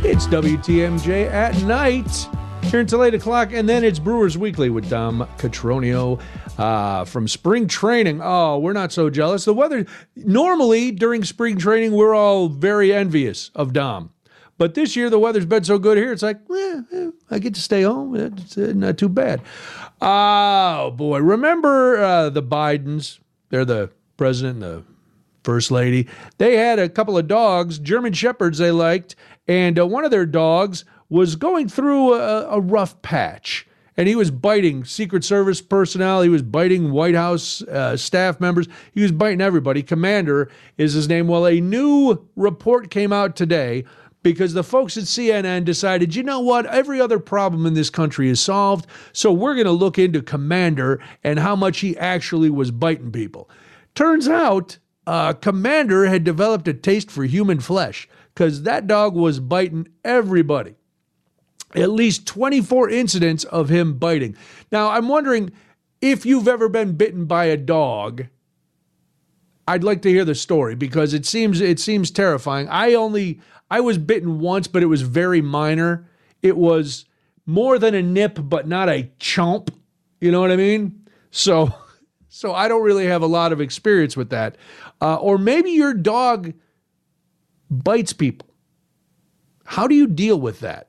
It's 0.04 0.26
WTMJ 0.26 1.30
at 1.30 1.62
night 1.62 2.28
here 2.64 2.80
until 2.80 3.04
8 3.04 3.14
o'clock, 3.14 3.52
and 3.52 3.68
then 3.68 3.84
it's 3.84 3.98
Brewers 3.98 4.38
Weekly 4.38 4.70
with 4.70 4.88
Dom 4.88 5.28
Catronio 5.38 6.20
uh, 6.58 7.04
from 7.04 7.28
spring 7.28 7.66
training. 7.68 8.20
Oh, 8.22 8.58
we're 8.58 8.72
not 8.72 8.92
so 8.92 9.10
jealous. 9.10 9.44
The 9.44 9.54
weather, 9.54 9.86
normally 10.16 10.90
during 10.90 11.24
spring 11.24 11.58
training, 11.58 11.92
we're 11.92 12.14
all 12.14 12.48
very 12.48 12.92
envious 12.92 13.50
of 13.54 13.72
Dom. 13.72 14.10
But 14.58 14.74
this 14.74 14.96
year, 14.96 15.10
the 15.10 15.18
weather's 15.18 15.46
been 15.46 15.64
so 15.64 15.78
good 15.78 15.98
here, 15.98 16.12
it's 16.12 16.22
like, 16.22 16.38
eh, 16.50 16.80
eh, 16.92 17.10
I 17.30 17.38
get 17.38 17.54
to 17.54 17.60
stay 17.60 17.82
home. 17.82 18.14
It's 18.14 18.56
uh, 18.56 18.72
not 18.74 18.98
too 18.98 19.08
bad. 19.08 19.42
Oh, 20.00 20.90
boy. 20.92 21.18
Remember 21.18 21.98
uh, 21.98 22.30
the 22.30 22.42
Bidens? 22.42 23.18
They're 23.50 23.64
the 23.64 23.90
president 24.16 24.62
and 24.62 24.62
the 24.62 24.84
first 25.42 25.70
lady. 25.70 26.08
They 26.38 26.56
had 26.56 26.78
a 26.78 26.88
couple 26.88 27.18
of 27.18 27.26
dogs, 27.26 27.78
German 27.78 28.12
shepherds 28.12 28.58
they 28.58 28.70
liked, 28.70 29.16
and 29.48 29.78
uh, 29.78 29.86
one 29.86 30.04
of 30.04 30.10
their 30.10 30.26
dogs 30.26 30.84
was 31.12 31.36
going 31.36 31.68
through 31.68 32.14
a, 32.14 32.48
a 32.48 32.58
rough 32.58 33.00
patch. 33.02 33.66
And 33.98 34.08
he 34.08 34.16
was 34.16 34.30
biting 34.30 34.82
Secret 34.86 35.22
Service 35.22 35.60
personnel. 35.60 36.22
He 36.22 36.30
was 36.30 36.40
biting 36.40 36.90
White 36.90 37.14
House 37.14 37.60
uh, 37.64 37.98
staff 37.98 38.40
members. 38.40 38.66
He 38.94 39.02
was 39.02 39.12
biting 39.12 39.42
everybody. 39.42 39.82
Commander 39.82 40.50
is 40.78 40.94
his 40.94 41.10
name. 41.10 41.28
Well, 41.28 41.46
a 41.46 41.60
new 41.60 42.26
report 42.34 42.90
came 42.90 43.12
out 43.12 43.36
today 43.36 43.84
because 44.22 44.54
the 44.54 44.64
folks 44.64 44.96
at 44.96 45.04
CNN 45.04 45.66
decided, 45.66 46.16
you 46.16 46.22
know 46.22 46.40
what, 46.40 46.64
every 46.64 46.98
other 46.98 47.18
problem 47.18 47.66
in 47.66 47.74
this 47.74 47.90
country 47.90 48.30
is 48.30 48.40
solved. 48.40 48.86
So 49.12 49.30
we're 49.34 49.54
going 49.54 49.66
to 49.66 49.72
look 49.72 49.98
into 49.98 50.22
Commander 50.22 50.98
and 51.22 51.38
how 51.38 51.54
much 51.54 51.80
he 51.80 51.94
actually 51.98 52.48
was 52.48 52.70
biting 52.70 53.12
people. 53.12 53.50
Turns 53.94 54.28
out, 54.28 54.78
uh, 55.06 55.34
Commander 55.34 56.06
had 56.06 56.24
developed 56.24 56.68
a 56.68 56.72
taste 56.72 57.10
for 57.10 57.24
human 57.24 57.60
flesh 57.60 58.08
because 58.34 58.62
that 58.62 58.86
dog 58.86 59.14
was 59.14 59.40
biting 59.40 59.88
everybody. 60.04 60.76
At 61.74 61.90
least 61.90 62.26
24 62.26 62.90
incidents 62.90 63.44
of 63.44 63.68
him 63.68 63.98
biting. 63.98 64.36
Now, 64.70 64.90
I'm 64.90 65.08
wondering 65.08 65.52
if 66.00 66.26
you've 66.26 66.48
ever 66.48 66.68
been 66.68 66.96
bitten 66.96 67.24
by 67.24 67.46
a 67.46 67.56
dog. 67.56 68.26
I'd 69.66 69.84
like 69.84 70.02
to 70.02 70.10
hear 70.10 70.24
the 70.24 70.34
story 70.34 70.74
because 70.74 71.14
it 71.14 71.24
seems 71.24 71.60
it 71.60 71.78
seems 71.78 72.10
terrifying. 72.10 72.68
I 72.68 72.94
only 72.94 73.40
I 73.70 73.80
was 73.80 73.96
bitten 73.96 74.40
once, 74.40 74.66
but 74.66 74.82
it 74.82 74.86
was 74.86 75.02
very 75.02 75.40
minor. 75.40 76.08
It 76.42 76.56
was 76.56 77.06
more 77.46 77.78
than 77.78 77.94
a 77.94 78.02
nip, 78.02 78.38
but 78.42 78.68
not 78.68 78.88
a 78.88 79.10
chomp. 79.18 79.70
You 80.20 80.30
know 80.30 80.40
what 80.40 80.50
I 80.50 80.56
mean? 80.56 81.08
So, 81.30 81.74
so 82.28 82.52
I 82.52 82.68
don't 82.68 82.82
really 82.82 83.06
have 83.06 83.22
a 83.22 83.26
lot 83.26 83.52
of 83.52 83.60
experience 83.60 84.16
with 84.16 84.30
that. 84.30 84.56
Uh, 85.00 85.16
or 85.16 85.38
maybe 85.38 85.70
your 85.70 85.94
dog 85.94 86.52
bites 87.70 88.12
people. 88.12 88.48
How 89.64 89.86
do 89.86 89.94
you 89.94 90.06
deal 90.06 90.38
with 90.38 90.60
that? 90.60 90.88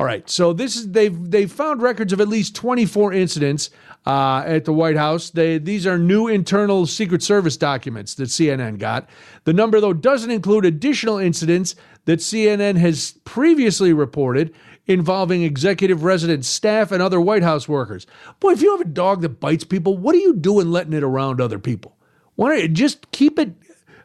All 0.00 0.06
right, 0.06 0.30
so 0.30 0.54
this 0.54 0.76
is 0.76 0.92
they've 0.92 1.30
they've 1.30 1.52
found 1.52 1.82
records 1.82 2.14
of 2.14 2.22
at 2.22 2.28
least 2.28 2.56
24 2.56 3.12
incidents 3.12 3.68
uh, 4.06 4.42
at 4.46 4.64
the 4.64 4.72
White 4.72 4.96
House. 4.96 5.28
They, 5.28 5.58
these 5.58 5.86
are 5.86 5.98
new 5.98 6.26
internal 6.26 6.86
Secret 6.86 7.22
Service 7.22 7.58
documents 7.58 8.14
that 8.14 8.30
CNN 8.30 8.78
got. 8.78 9.10
The 9.44 9.52
number 9.52 9.78
though 9.78 9.92
doesn't 9.92 10.30
include 10.30 10.64
additional 10.64 11.18
incidents 11.18 11.74
that 12.06 12.20
CNN 12.20 12.78
has 12.78 13.18
previously 13.26 13.92
reported 13.92 14.54
involving 14.86 15.42
executive 15.42 16.02
residence 16.02 16.48
staff 16.48 16.92
and 16.92 17.02
other 17.02 17.20
White 17.20 17.42
House 17.42 17.68
workers. 17.68 18.06
Boy, 18.40 18.52
if 18.52 18.62
you 18.62 18.70
have 18.70 18.80
a 18.80 18.90
dog 18.90 19.20
that 19.20 19.38
bites 19.38 19.64
people, 19.64 19.98
what 19.98 20.14
are 20.14 20.18
you 20.18 20.32
doing 20.32 20.70
letting 20.70 20.94
it 20.94 21.02
around 21.02 21.42
other 21.42 21.58
people? 21.58 21.94
Why 22.36 22.48
don't 22.48 22.62
you 22.62 22.68
just 22.68 23.10
keep 23.10 23.38
it? 23.38 23.52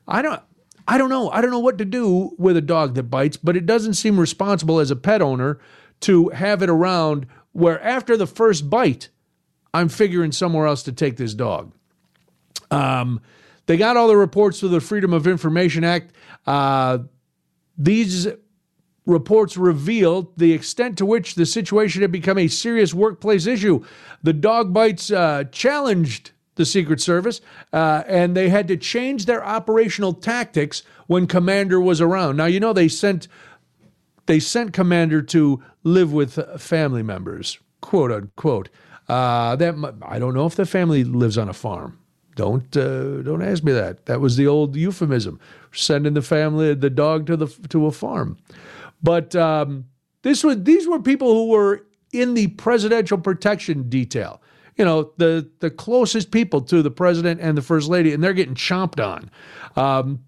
I 0.10 0.22
don't. 0.22 0.42
I 0.88 0.98
don't 0.98 1.10
know. 1.10 1.30
I 1.30 1.40
don't 1.40 1.52
know 1.52 1.60
what 1.60 1.78
to 1.78 1.86
do 1.86 2.36
with 2.38 2.58
a 2.58 2.62
dog 2.62 2.96
that 2.96 3.04
bites, 3.04 3.38
but 3.38 3.56
it 3.56 3.66
doesn't 3.66 3.94
seem 3.94 4.20
responsible 4.20 4.80
as 4.80 4.92
a 4.92 4.96
pet 4.96 5.22
owner 5.22 5.58
to 6.02 6.30
have 6.30 6.62
it 6.62 6.70
around 6.70 7.28
where 7.54 7.82
after 7.82 8.18
the 8.18 8.28
first 8.28 8.70
bite, 8.70 9.10
I'm 9.74 9.90
figuring 9.90 10.32
somewhere 10.32 10.68
else 10.68 10.84
to 10.84 10.92
take 10.92 11.18
this 11.18 11.34
dog. 11.34 11.72
Um, 12.72 13.22
they 13.66 13.78
got 13.78 13.98
all 13.98 14.08
the 14.08 14.18
reports 14.18 14.60
through 14.60 14.70
the 14.70 14.82
Freedom 14.82 15.14
of 15.14 15.28
Information 15.28 15.84
Act. 15.84 16.14
Uh, 16.46 17.00
these 17.78 18.28
reports 19.06 19.58
revealed 19.58 20.38
the 20.38 20.54
extent 20.54 20.98
to 20.98 21.06
which 21.06 21.36
the 21.36 21.46
situation 21.46 22.02
had 22.02 22.12
become 22.12 22.38
a 22.38 22.48
serious 22.48 22.94
workplace 22.94 23.46
issue. 23.46 23.84
The 24.24 24.34
dog 24.34 24.74
bites 24.74 25.12
uh, 25.12 25.46
challenged 25.52 26.32
the 26.56 26.66
Secret 26.66 27.02
Service, 27.02 27.42
uh, 27.74 28.04
and 28.08 28.36
they 28.36 28.50
had 28.50 28.68
to 28.70 28.78
change 28.78 29.26
their 29.26 29.46
operational 29.46 30.14
tactics 30.14 30.84
when 31.08 31.28
Commander 31.28 31.80
was 31.80 32.02
around. 32.02 32.38
Now 32.38 32.46
you 32.46 32.60
know 32.60 32.74
they 32.74 32.88
sent 32.88 33.28
they 34.26 34.40
sent 34.40 34.74
Commander 34.74 35.22
to 35.22 35.64
live 35.86 36.12
with 36.12 36.38
family 36.60 37.02
members, 37.02 37.58
quote 37.80 38.12
unquote. 38.12 38.68
Uh, 39.08 39.56
that 39.56 39.76
I 40.02 40.20
don't 40.20 40.34
know 40.34 40.46
if 40.46 40.56
the 40.56 40.66
family 40.66 41.06
lives 41.06 41.38
on 41.38 41.48
a 41.48 41.54
farm. 41.54 41.98
Don't 42.36 42.76
uh, 42.76 43.22
don't 43.22 43.42
ask 43.42 43.64
me 43.64 43.72
that. 43.72 44.08
That 44.08 44.20
was 44.20 44.36
the 44.36 44.48
old 44.48 44.76
euphemism, 44.76 45.40
sending 45.72 46.16
the 46.16 46.22
family 46.22 46.74
the 46.74 46.90
dog 46.90 47.28
to 47.28 47.38
the 47.38 47.48
to 47.70 47.86
a 47.86 47.92
farm. 47.92 48.38
But 49.02 49.34
um, 49.36 49.86
this 50.24 50.44
was 50.44 50.64
these 50.64 50.86
were 50.88 51.00
people 51.00 51.34
who 51.34 51.50
were 51.50 51.86
in 52.12 52.34
the 52.34 52.48
presidential 52.48 53.18
protection 53.18 53.88
detail 53.88 54.42
you 54.78 54.84
know, 54.84 55.12
the 55.18 55.50
the 55.60 55.70
closest 55.70 56.32
people 56.32 56.62
to 56.62 56.82
the 56.82 56.92
president 56.92 57.40
and 57.42 57.58
the 57.58 57.62
first 57.62 57.88
lady, 57.88 58.14
and 58.14 58.24
they're 58.24 58.34
getting 58.34 58.56
chomped 58.56 59.04
on. 59.04 59.32
Um, 59.76 60.24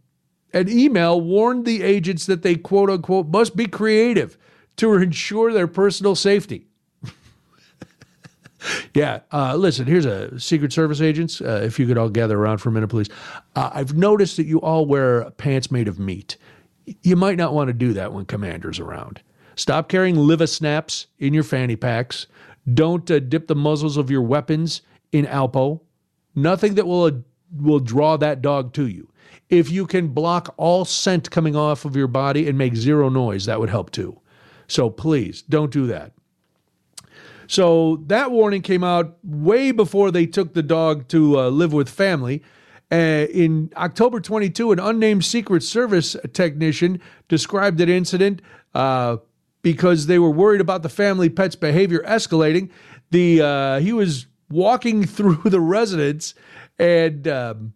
an 0.53 0.69
email 0.69 1.19
warned 1.19 1.65
the 1.65 1.83
agents 1.83 2.25
that 2.27 2.41
they 2.41 2.55
quote 2.55 2.89
unquote 2.89 3.27
must 3.27 3.55
be 3.55 3.65
creative 3.65 4.37
to 4.77 4.93
ensure 4.93 5.51
their 5.51 5.67
personal 5.67 6.15
safety. 6.15 6.67
yeah, 8.93 9.19
uh, 9.31 9.55
listen, 9.55 9.85
here's 9.85 10.05
a 10.05 10.39
Secret 10.39 10.71
Service 10.71 11.01
agents. 11.01 11.41
Uh, 11.41 11.61
if 11.63 11.79
you 11.79 11.87
could 11.87 11.97
all 11.97 12.09
gather 12.09 12.37
around 12.37 12.59
for 12.59 12.69
a 12.69 12.71
minute, 12.71 12.87
please. 12.87 13.09
Uh, 13.55 13.71
I've 13.73 13.95
noticed 13.95 14.37
that 14.37 14.45
you 14.45 14.61
all 14.61 14.85
wear 14.85 15.29
pants 15.31 15.71
made 15.71 15.87
of 15.87 15.99
meat. 15.99 16.37
You 17.03 17.15
might 17.15 17.37
not 17.37 17.53
want 17.53 17.67
to 17.67 17.73
do 17.73 17.93
that 17.93 18.13
when 18.13 18.25
Commander's 18.25 18.79
around. 18.79 19.21
Stop 19.55 19.89
carrying 19.89 20.15
liver 20.15 20.47
snaps 20.47 21.07
in 21.17 21.33
your 21.33 21.43
fanny 21.43 21.75
packs. 21.75 22.27
Don't 22.73 23.09
uh, 23.09 23.19
dip 23.19 23.47
the 23.47 23.55
muzzles 23.55 23.97
of 23.97 24.11
your 24.11 24.21
weapons 24.21 24.81
in 25.11 25.25
Alpo. 25.25 25.81
Nothing 26.35 26.75
that 26.75 26.85
will 26.85 27.05
uh, 27.05 27.11
will 27.59 27.79
draw 27.79 28.17
that 28.17 28.41
dog 28.41 28.73
to 28.73 28.87
you. 28.87 29.09
If 29.49 29.71
you 29.71 29.87
can 29.87 30.09
block 30.09 30.53
all 30.57 30.85
scent 30.85 31.31
coming 31.31 31.55
off 31.55 31.85
of 31.85 31.95
your 31.95 32.07
body 32.07 32.47
and 32.47 32.57
make 32.57 32.75
zero 32.75 33.09
noise, 33.09 33.45
that 33.45 33.59
would 33.59 33.69
help 33.69 33.91
too. 33.91 34.19
So 34.67 34.89
please 34.89 35.41
don't 35.43 35.71
do 35.71 35.87
that. 35.87 36.13
So 37.47 38.03
that 38.07 38.31
warning 38.31 38.61
came 38.61 38.83
out 38.83 39.17
way 39.23 39.71
before 39.71 40.11
they 40.11 40.25
took 40.25 40.53
the 40.53 40.63
dog 40.63 41.07
to 41.09 41.39
uh, 41.39 41.49
live 41.49 41.71
with 41.71 41.89
family. 41.89 42.43
Uh, 42.91 43.27
in 43.31 43.71
October 43.77 44.19
22, 44.19 44.73
an 44.73 44.79
unnamed 44.79 45.23
Secret 45.23 45.63
Service 45.63 46.15
technician 46.33 47.01
described 47.27 47.77
that 47.77 47.89
incident. 47.89 48.41
Uh, 48.73 49.17
because 49.67 50.05
they 50.05 50.17
were 50.17 50.29
worried 50.29 50.61
about 50.61 50.81
the 50.81 50.87
family 50.87 51.27
pet's 51.27 51.55
behavior 51.55 51.99
escalating. 52.07 52.69
The 53.11 53.41
uh, 53.41 53.79
he 53.79 53.91
was 53.91 54.27
walking 54.49 55.03
through 55.15 55.41
the 55.43 55.59
residence 55.59 56.33
and 56.79 57.27
um, 57.27 57.73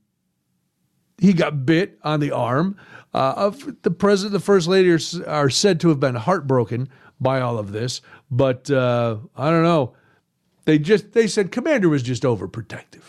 he 1.18 1.34
got 1.34 1.66
bit 1.66 2.00
on 2.02 2.22
the 2.22 2.32
arm. 2.32 2.78
Uh, 3.14 3.34
of 3.36 3.82
the 3.82 3.92
president, 3.92 4.32
the 4.32 4.40
first 4.40 4.68
lady 4.68 4.90
are, 4.90 5.00
are, 5.28 5.50
said 5.50 5.82
to 5.82 5.90
have 5.90 6.00
been 6.00 6.16
heartbroken 6.16 6.88
by 7.20 7.42
all 7.42 7.60
of 7.60 7.74
this, 7.74 8.02
but 8.30 8.72
uh, 8.72 9.18
I 9.36 9.50
don't 9.50 9.64
know. 9.64 9.94
They 10.64 10.80
just 10.80 11.12
they 11.12 11.28
said 11.28 11.52
Commander 11.52 11.90
was 11.90 12.04
just 12.04 12.24
overprotective. 12.24 13.04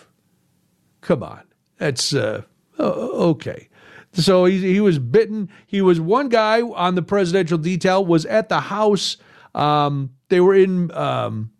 Come 1.03 1.23
on, 1.23 1.43
that's 1.79 2.13
uh, 2.15 2.43
okay. 2.81 3.69
So 4.13 4.45
he, 4.45 4.59
he 4.59 4.81
was 4.81 4.99
bitten. 4.99 5.49
He 5.67 5.81
was 5.81 6.01
one 6.01 6.29
guy 6.29 6.63
on 6.63 6.95
the 6.97 7.03
presidential 7.03 7.59
detail 7.59 8.05
was 8.05 8.27
at 8.27 8.49
the 8.49 8.61
house. 8.61 9.17
Um, 9.55 10.11
they 10.29 10.41
were 10.41 10.55
in 10.55 10.91
um, 10.93 11.53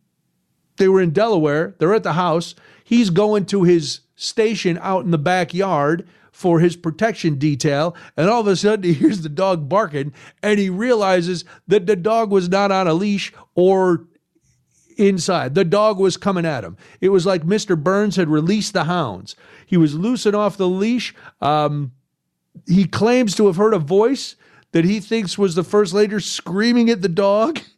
they 0.77 0.89
were 0.89 1.01
in 1.01 1.11
Delaware. 1.11 1.75
They're 1.79 1.95
at 1.95 2.03
the 2.03 2.15
house. 2.15 2.55
He's 2.85 3.11
going 3.11 3.47
to 3.47 3.63
his 3.63 4.01
station 4.17 4.79
out 4.83 5.05
in 5.05 5.11
the 5.11 5.19
backyard 5.19 6.07
for 6.33 6.59
his 6.59 6.77
protection 6.77 7.37
detail, 7.37 7.95
and 8.17 8.29
all 8.29 8.41
of 8.41 8.47
a 8.47 8.57
sudden 8.57 8.85
he 8.91 8.95
hears 8.95 9.23
the 9.23 9.29
dog 9.29 9.69
barking, 9.69 10.13
and 10.43 10.59
he 10.59 10.71
realizes 10.71 11.45
that 11.69 11.87
the 11.87 11.97
dog 11.97 12.31
was 12.31 12.49
not 12.49 12.73
on 12.73 12.89
a 12.89 12.95
leash 12.95 13.33
or 13.55 14.07
inside. 14.97 15.55
The 15.55 15.65
dog 15.65 15.99
was 15.99 16.17
coming 16.17 16.47
at 16.47 16.65
him. 16.65 16.77
It 17.01 17.11
was 17.11 17.27
like 17.27 17.43
Mr. 17.43 17.81
Burns 17.81 18.17
had 18.17 18.29
released 18.29 18.73
the 18.73 18.85
hounds. 18.85 19.37
He 19.67 19.77
was 19.77 19.95
loosing 19.95 20.35
off 20.35 20.57
the 20.57 20.69
leash. 20.69 21.15
Um, 21.41 21.93
he 22.67 22.85
claims 22.87 23.35
to 23.37 23.47
have 23.47 23.57
heard 23.57 23.75
a 23.75 23.79
voice 23.79 24.37
that 24.73 24.85
he 24.85 25.01
thinks 25.01 25.39
was 25.39 25.55
the 25.55 25.65
first 25.65 25.95
lady 25.95 26.19
screaming 26.21 26.91
at 26.91 27.03
the 27.03 27.09
dog. 27.09 27.61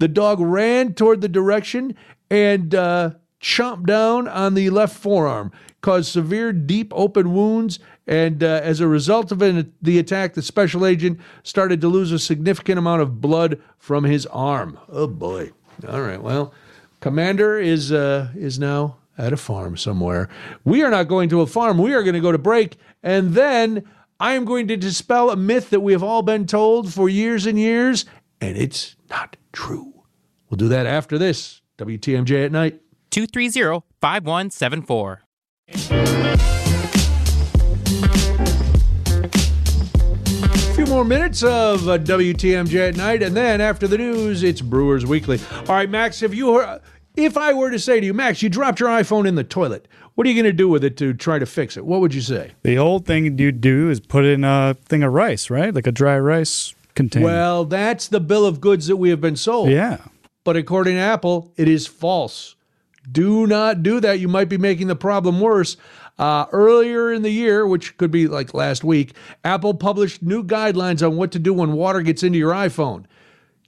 The 0.00 0.08
dog 0.08 0.40
ran 0.40 0.92
toward 0.92 1.20
the 1.20 1.28
direction 1.28 1.94
and 2.30 2.74
uh, 2.74 3.10
chomped 3.42 3.86
down 3.86 4.28
on 4.28 4.54
the 4.54 4.70
left 4.70 4.96
forearm, 4.96 5.52
caused 5.82 6.12
severe, 6.12 6.52
deep, 6.52 6.92
open 6.94 7.34
wounds. 7.34 7.78
And 8.06 8.42
uh, 8.42 8.60
as 8.62 8.80
a 8.80 8.88
result 8.88 9.30
of 9.32 9.42
it, 9.42 9.66
the 9.82 9.98
attack, 9.98 10.34
the 10.34 10.42
special 10.42 10.86
agent 10.86 11.20
started 11.42 11.80
to 11.82 11.88
lose 11.88 12.12
a 12.12 12.18
significant 12.18 12.78
amount 12.78 13.02
of 13.02 13.20
blood 13.20 13.60
from 13.78 14.04
his 14.04 14.26
arm. 14.26 14.78
Oh 14.88 15.06
boy! 15.06 15.50
All 15.88 16.00
right, 16.00 16.22
well, 16.22 16.54
Commander 17.00 17.58
is 17.58 17.92
uh, 17.92 18.28
is 18.34 18.58
now 18.58 18.96
at 19.18 19.32
a 19.32 19.36
farm 19.36 19.76
somewhere. 19.76 20.28
We 20.64 20.82
are 20.82 20.90
not 20.90 21.08
going 21.08 21.28
to 21.30 21.42
a 21.42 21.46
farm. 21.46 21.78
We 21.78 21.94
are 21.94 22.02
going 22.02 22.14
to 22.14 22.20
go 22.20 22.32
to 22.32 22.38
break. 22.38 22.76
And 23.02 23.34
then 23.34 23.84
I 24.18 24.32
am 24.32 24.44
going 24.44 24.68
to 24.68 24.76
dispel 24.76 25.30
a 25.30 25.36
myth 25.36 25.70
that 25.70 25.80
we 25.80 25.92
have 25.92 26.02
all 26.02 26.22
been 26.22 26.46
told 26.46 26.92
for 26.92 27.08
years 27.08 27.46
and 27.46 27.58
years, 27.58 28.04
and 28.40 28.56
it's 28.56 28.96
not 29.10 29.36
true. 29.52 29.92
We'll 30.48 30.58
do 30.58 30.68
that 30.68 30.86
after 30.86 31.18
this. 31.18 31.60
WTMJ 31.78 32.44
at 32.46 32.52
night. 32.52 32.81
230 33.12 33.84
5174. 34.00 35.20
A 40.42 40.74
few 40.74 40.86
more 40.86 41.04
minutes 41.04 41.42
of 41.42 41.86
uh, 41.88 41.98
WTMJ 41.98 42.88
at 42.88 42.96
night, 42.96 43.22
and 43.22 43.36
then 43.36 43.60
after 43.60 43.86
the 43.86 43.98
news, 43.98 44.42
it's 44.42 44.62
Brewers 44.62 45.04
Weekly. 45.04 45.38
All 45.68 45.74
right, 45.74 45.90
Max, 45.90 46.20
have 46.20 46.32
you 46.32 46.54
heard? 46.54 46.80
If 47.14 47.36
I 47.36 47.52
were 47.52 47.70
to 47.70 47.78
say 47.78 48.00
to 48.00 48.06
you, 48.06 48.14
Max, 48.14 48.40
you 48.42 48.48
dropped 48.48 48.80
your 48.80 48.88
iPhone 48.88 49.28
in 49.28 49.34
the 49.34 49.44
toilet, 49.44 49.86
what 50.14 50.26
are 50.26 50.30
you 50.30 50.34
going 50.34 50.50
to 50.50 50.56
do 50.56 50.70
with 50.70 50.82
it 50.82 50.96
to 50.96 51.12
try 51.12 51.38
to 51.38 51.44
fix 51.44 51.76
it? 51.76 51.84
What 51.84 52.00
would 52.00 52.14
you 52.14 52.22
say? 52.22 52.52
The 52.62 52.78
old 52.78 53.04
thing 53.04 53.38
you 53.38 53.52
do 53.52 53.90
is 53.90 54.00
put 54.00 54.24
in 54.24 54.42
a 54.42 54.74
thing 54.86 55.02
of 55.02 55.12
rice, 55.12 55.50
right? 55.50 55.74
Like 55.74 55.86
a 55.86 55.92
dry 55.92 56.18
rice 56.18 56.74
container. 56.94 57.26
Well, 57.26 57.66
that's 57.66 58.08
the 58.08 58.20
bill 58.20 58.46
of 58.46 58.62
goods 58.62 58.86
that 58.86 58.96
we 58.96 59.10
have 59.10 59.20
been 59.20 59.36
sold. 59.36 59.68
Yeah. 59.68 59.98
But 60.44 60.56
according 60.56 60.94
to 60.94 61.00
Apple, 61.00 61.52
it 61.58 61.68
is 61.68 61.86
false. 61.86 62.56
Do 63.10 63.46
not 63.46 63.82
do 63.82 64.00
that. 64.00 64.20
You 64.20 64.28
might 64.28 64.48
be 64.48 64.58
making 64.58 64.86
the 64.86 64.96
problem 64.96 65.40
worse. 65.40 65.76
Uh, 66.18 66.46
earlier 66.52 67.12
in 67.12 67.22
the 67.22 67.30
year, 67.30 67.66
which 67.66 67.96
could 67.96 68.10
be 68.10 68.28
like 68.28 68.54
last 68.54 68.84
week, 68.84 69.14
Apple 69.44 69.74
published 69.74 70.22
new 70.22 70.44
guidelines 70.44 71.04
on 71.04 71.16
what 71.16 71.32
to 71.32 71.38
do 71.38 71.54
when 71.54 71.72
water 71.72 72.02
gets 72.02 72.22
into 72.22 72.38
your 72.38 72.52
iPhone. 72.52 73.06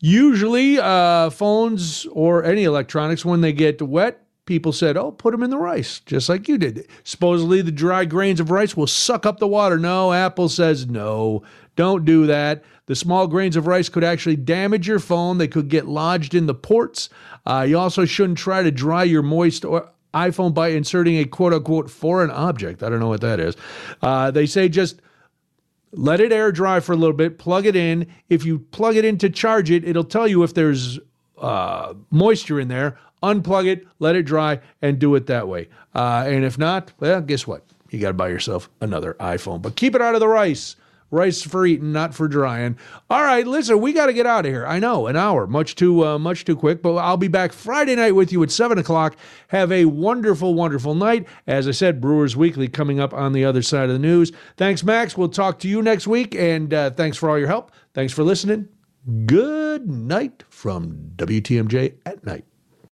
Usually, 0.00 0.78
uh, 0.78 1.30
phones 1.30 2.06
or 2.12 2.44
any 2.44 2.64
electronics, 2.64 3.24
when 3.24 3.40
they 3.40 3.52
get 3.52 3.80
wet, 3.80 4.20
people 4.46 4.72
said, 4.72 4.98
oh, 4.98 5.10
put 5.10 5.32
them 5.32 5.42
in 5.42 5.48
the 5.48 5.56
rice, 5.56 6.00
just 6.00 6.28
like 6.28 6.46
you 6.46 6.58
did. 6.58 6.86
Supposedly, 7.02 7.62
the 7.62 7.72
dry 7.72 8.04
grains 8.04 8.40
of 8.40 8.50
rice 8.50 8.76
will 8.76 8.86
suck 8.86 9.24
up 9.24 9.38
the 9.38 9.48
water. 9.48 9.78
No, 9.78 10.12
Apple 10.12 10.50
says 10.50 10.86
no, 10.86 11.42
don't 11.76 12.04
do 12.04 12.26
that. 12.26 12.62
The 12.86 12.94
small 12.94 13.26
grains 13.26 13.56
of 13.56 13.66
rice 13.66 13.88
could 13.88 14.04
actually 14.04 14.36
damage 14.36 14.86
your 14.86 14.98
phone, 14.98 15.38
they 15.38 15.48
could 15.48 15.68
get 15.68 15.86
lodged 15.86 16.34
in 16.34 16.46
the 16.46 16.54
ports. 16.54 17.08
Uh, 17.46 17.64
you 17.68 17.78
also 17.78 18.04
shouldn't 18.04 18.38
try 18.38 18.62
to 18.62 18.70
dry 18.70 19.04
your 19.04 19.22
moist 19.22 19.64
or 19.64 19.90
iPhone 20.12 20.54
by 20.54 20.68
inserting 20.68 21.18
a 21.18 21.24
quote 21.24 21.52
unquote 21.52 21.90
foreign 21.90 22.30
object. 22.30 22.82
I 22.82 22.88
don't 22.88 23.00
know 23.00 23.08
what 23.08 23.22
that 23.22 23.40
is. 23.40 23.56
Uh, 24.02 24.30
they 24.30 24.46
say 24.46 24.68
just 24.68 25.00
let 25.92 26.20
it 26.20 26.32
air 26.32 26.52
dry 26.52 26.80
for 26.80 26.92
a 26.92 26.96
little 26.96 27.16
bit, 27.16 27.38
plug 27.38 27.66
it 27.66 27.76
in. 27.76 28.06
If 28.28 28.44
you 28.44 28.58
plug 28.58 28.96
it 28.96 29.04
in 29.04 29.18
to 29.18 29.30
charge 29.30 29.70
it, 29.70 29.84
it'll 29.84 30.04
tell 30.04 30.28
you 30.28 30.42
if 30.42 30.54
there's 30.54 30.98
uh, 31.38 31.94
moisture 32.10 32.60
in 32.60 32.68
there. 32.68 32.98
Unplug 33.22 33.66
it, 33.66 33.86
let 34.00 34.16
it 34.16 34.24
dry, 34.24 34.60
and 34.82 34.98
do 34.98 35.14
it 35.14 35.26
that 35.28 35.48
way. 35.48 35.68
Uh, 35.94 36.24
and 36.26 36.44
if 36.44 36.58
not, 36.58 36.92
well, 37.00 37.22
guess 37.22 37.46
what? 37.46 37.64
You 37.88 37.98
got 37.98 38.08
to 38.08 38.14
buy 38.14 38.28
yourself 38.28 38.68
another 38.82 39.14
iPhone. 39.14 39.62
But 39.62 39.76
keep 39.76 39.94
it 39.94 40.02
out 40.02 40.14
of 40.14 40.20
the 40.20 40.28
rice. 40.28 40.76
Rice 41.14 41.42
for 41.42 41.64
eating, 41.64 41.92
not 41.92 42.14
for 42.14 42.28
drying. 42.28 42.76
All 43.08 43.22
right, 43.22 43.46
listen, 43.46 43.80
we 43.80 43.92
got 43.92 44.06
to 44.06 44.12
get 44.12 44.26
out 44.26 44.44
of 44.44 44.52
here. 44.52 44.66
I 44.66 44.78
know, 44.78 45.06
an 45.06 45.16
hour, 45.16 45.46
much 45.46 45.76
too, 45.76 46.04
uh, 46.04 46.18
much 46.18 46.44
too 46.44 46.56
quick. 46.56 46.82
But 46.82 46.96
I'll 46.96 47.16
be 47.16 47.28
back 47.28 47.52
Friday 47.52 47.94
night 47.94 48.12
with 48.12 48.32
you 48.32 48.42
at 48.42 48.50
seven 48.50 48.78
o'clock. 48.78 49.16
Have 49.48 49.72
a 49.72 49.84
wonderful, 49.86 50.54
wonderful 50.54 50.94
night. 50.94 51.26
As 51.46 51.68
I 51.68 51.70
said, 51.70 52.00
Brewers 52.00 52.36
Weekly 52.36 52.68
coming 52.68 53.00
up 53.00 53.14
on 53.14 53.32
the 53.32 53.44
other 53.44 53.62
side 53.62 53.84
of 53.84 53.92
the 53.92 53.98
news. 53.98 54.32
Thanks, 54.56 54.82
Max. 54.82 55.16
We'll 55.16 55.28
talk 55.28 55.58
to 55.60 55.68
you 55.68 55.80
next 55.80 56.06
week, 56.06 56.34
and 56.34 56.74
uh, 56.74 56.90
thanks 56.90 57.16
for 57.16 57.30
all 57.30 57.38
your 57.38 57.48
help. 57.48 57.70
Thanks 57.94 58.12
for 58.12 58.24
listening. 58.24 58.68
Good 59.26 59.88
night 59.88 60.44
from 60.48 61.12
WTMJ 61.16 61.94
at 62.06 62.24
night. 62.24 62.44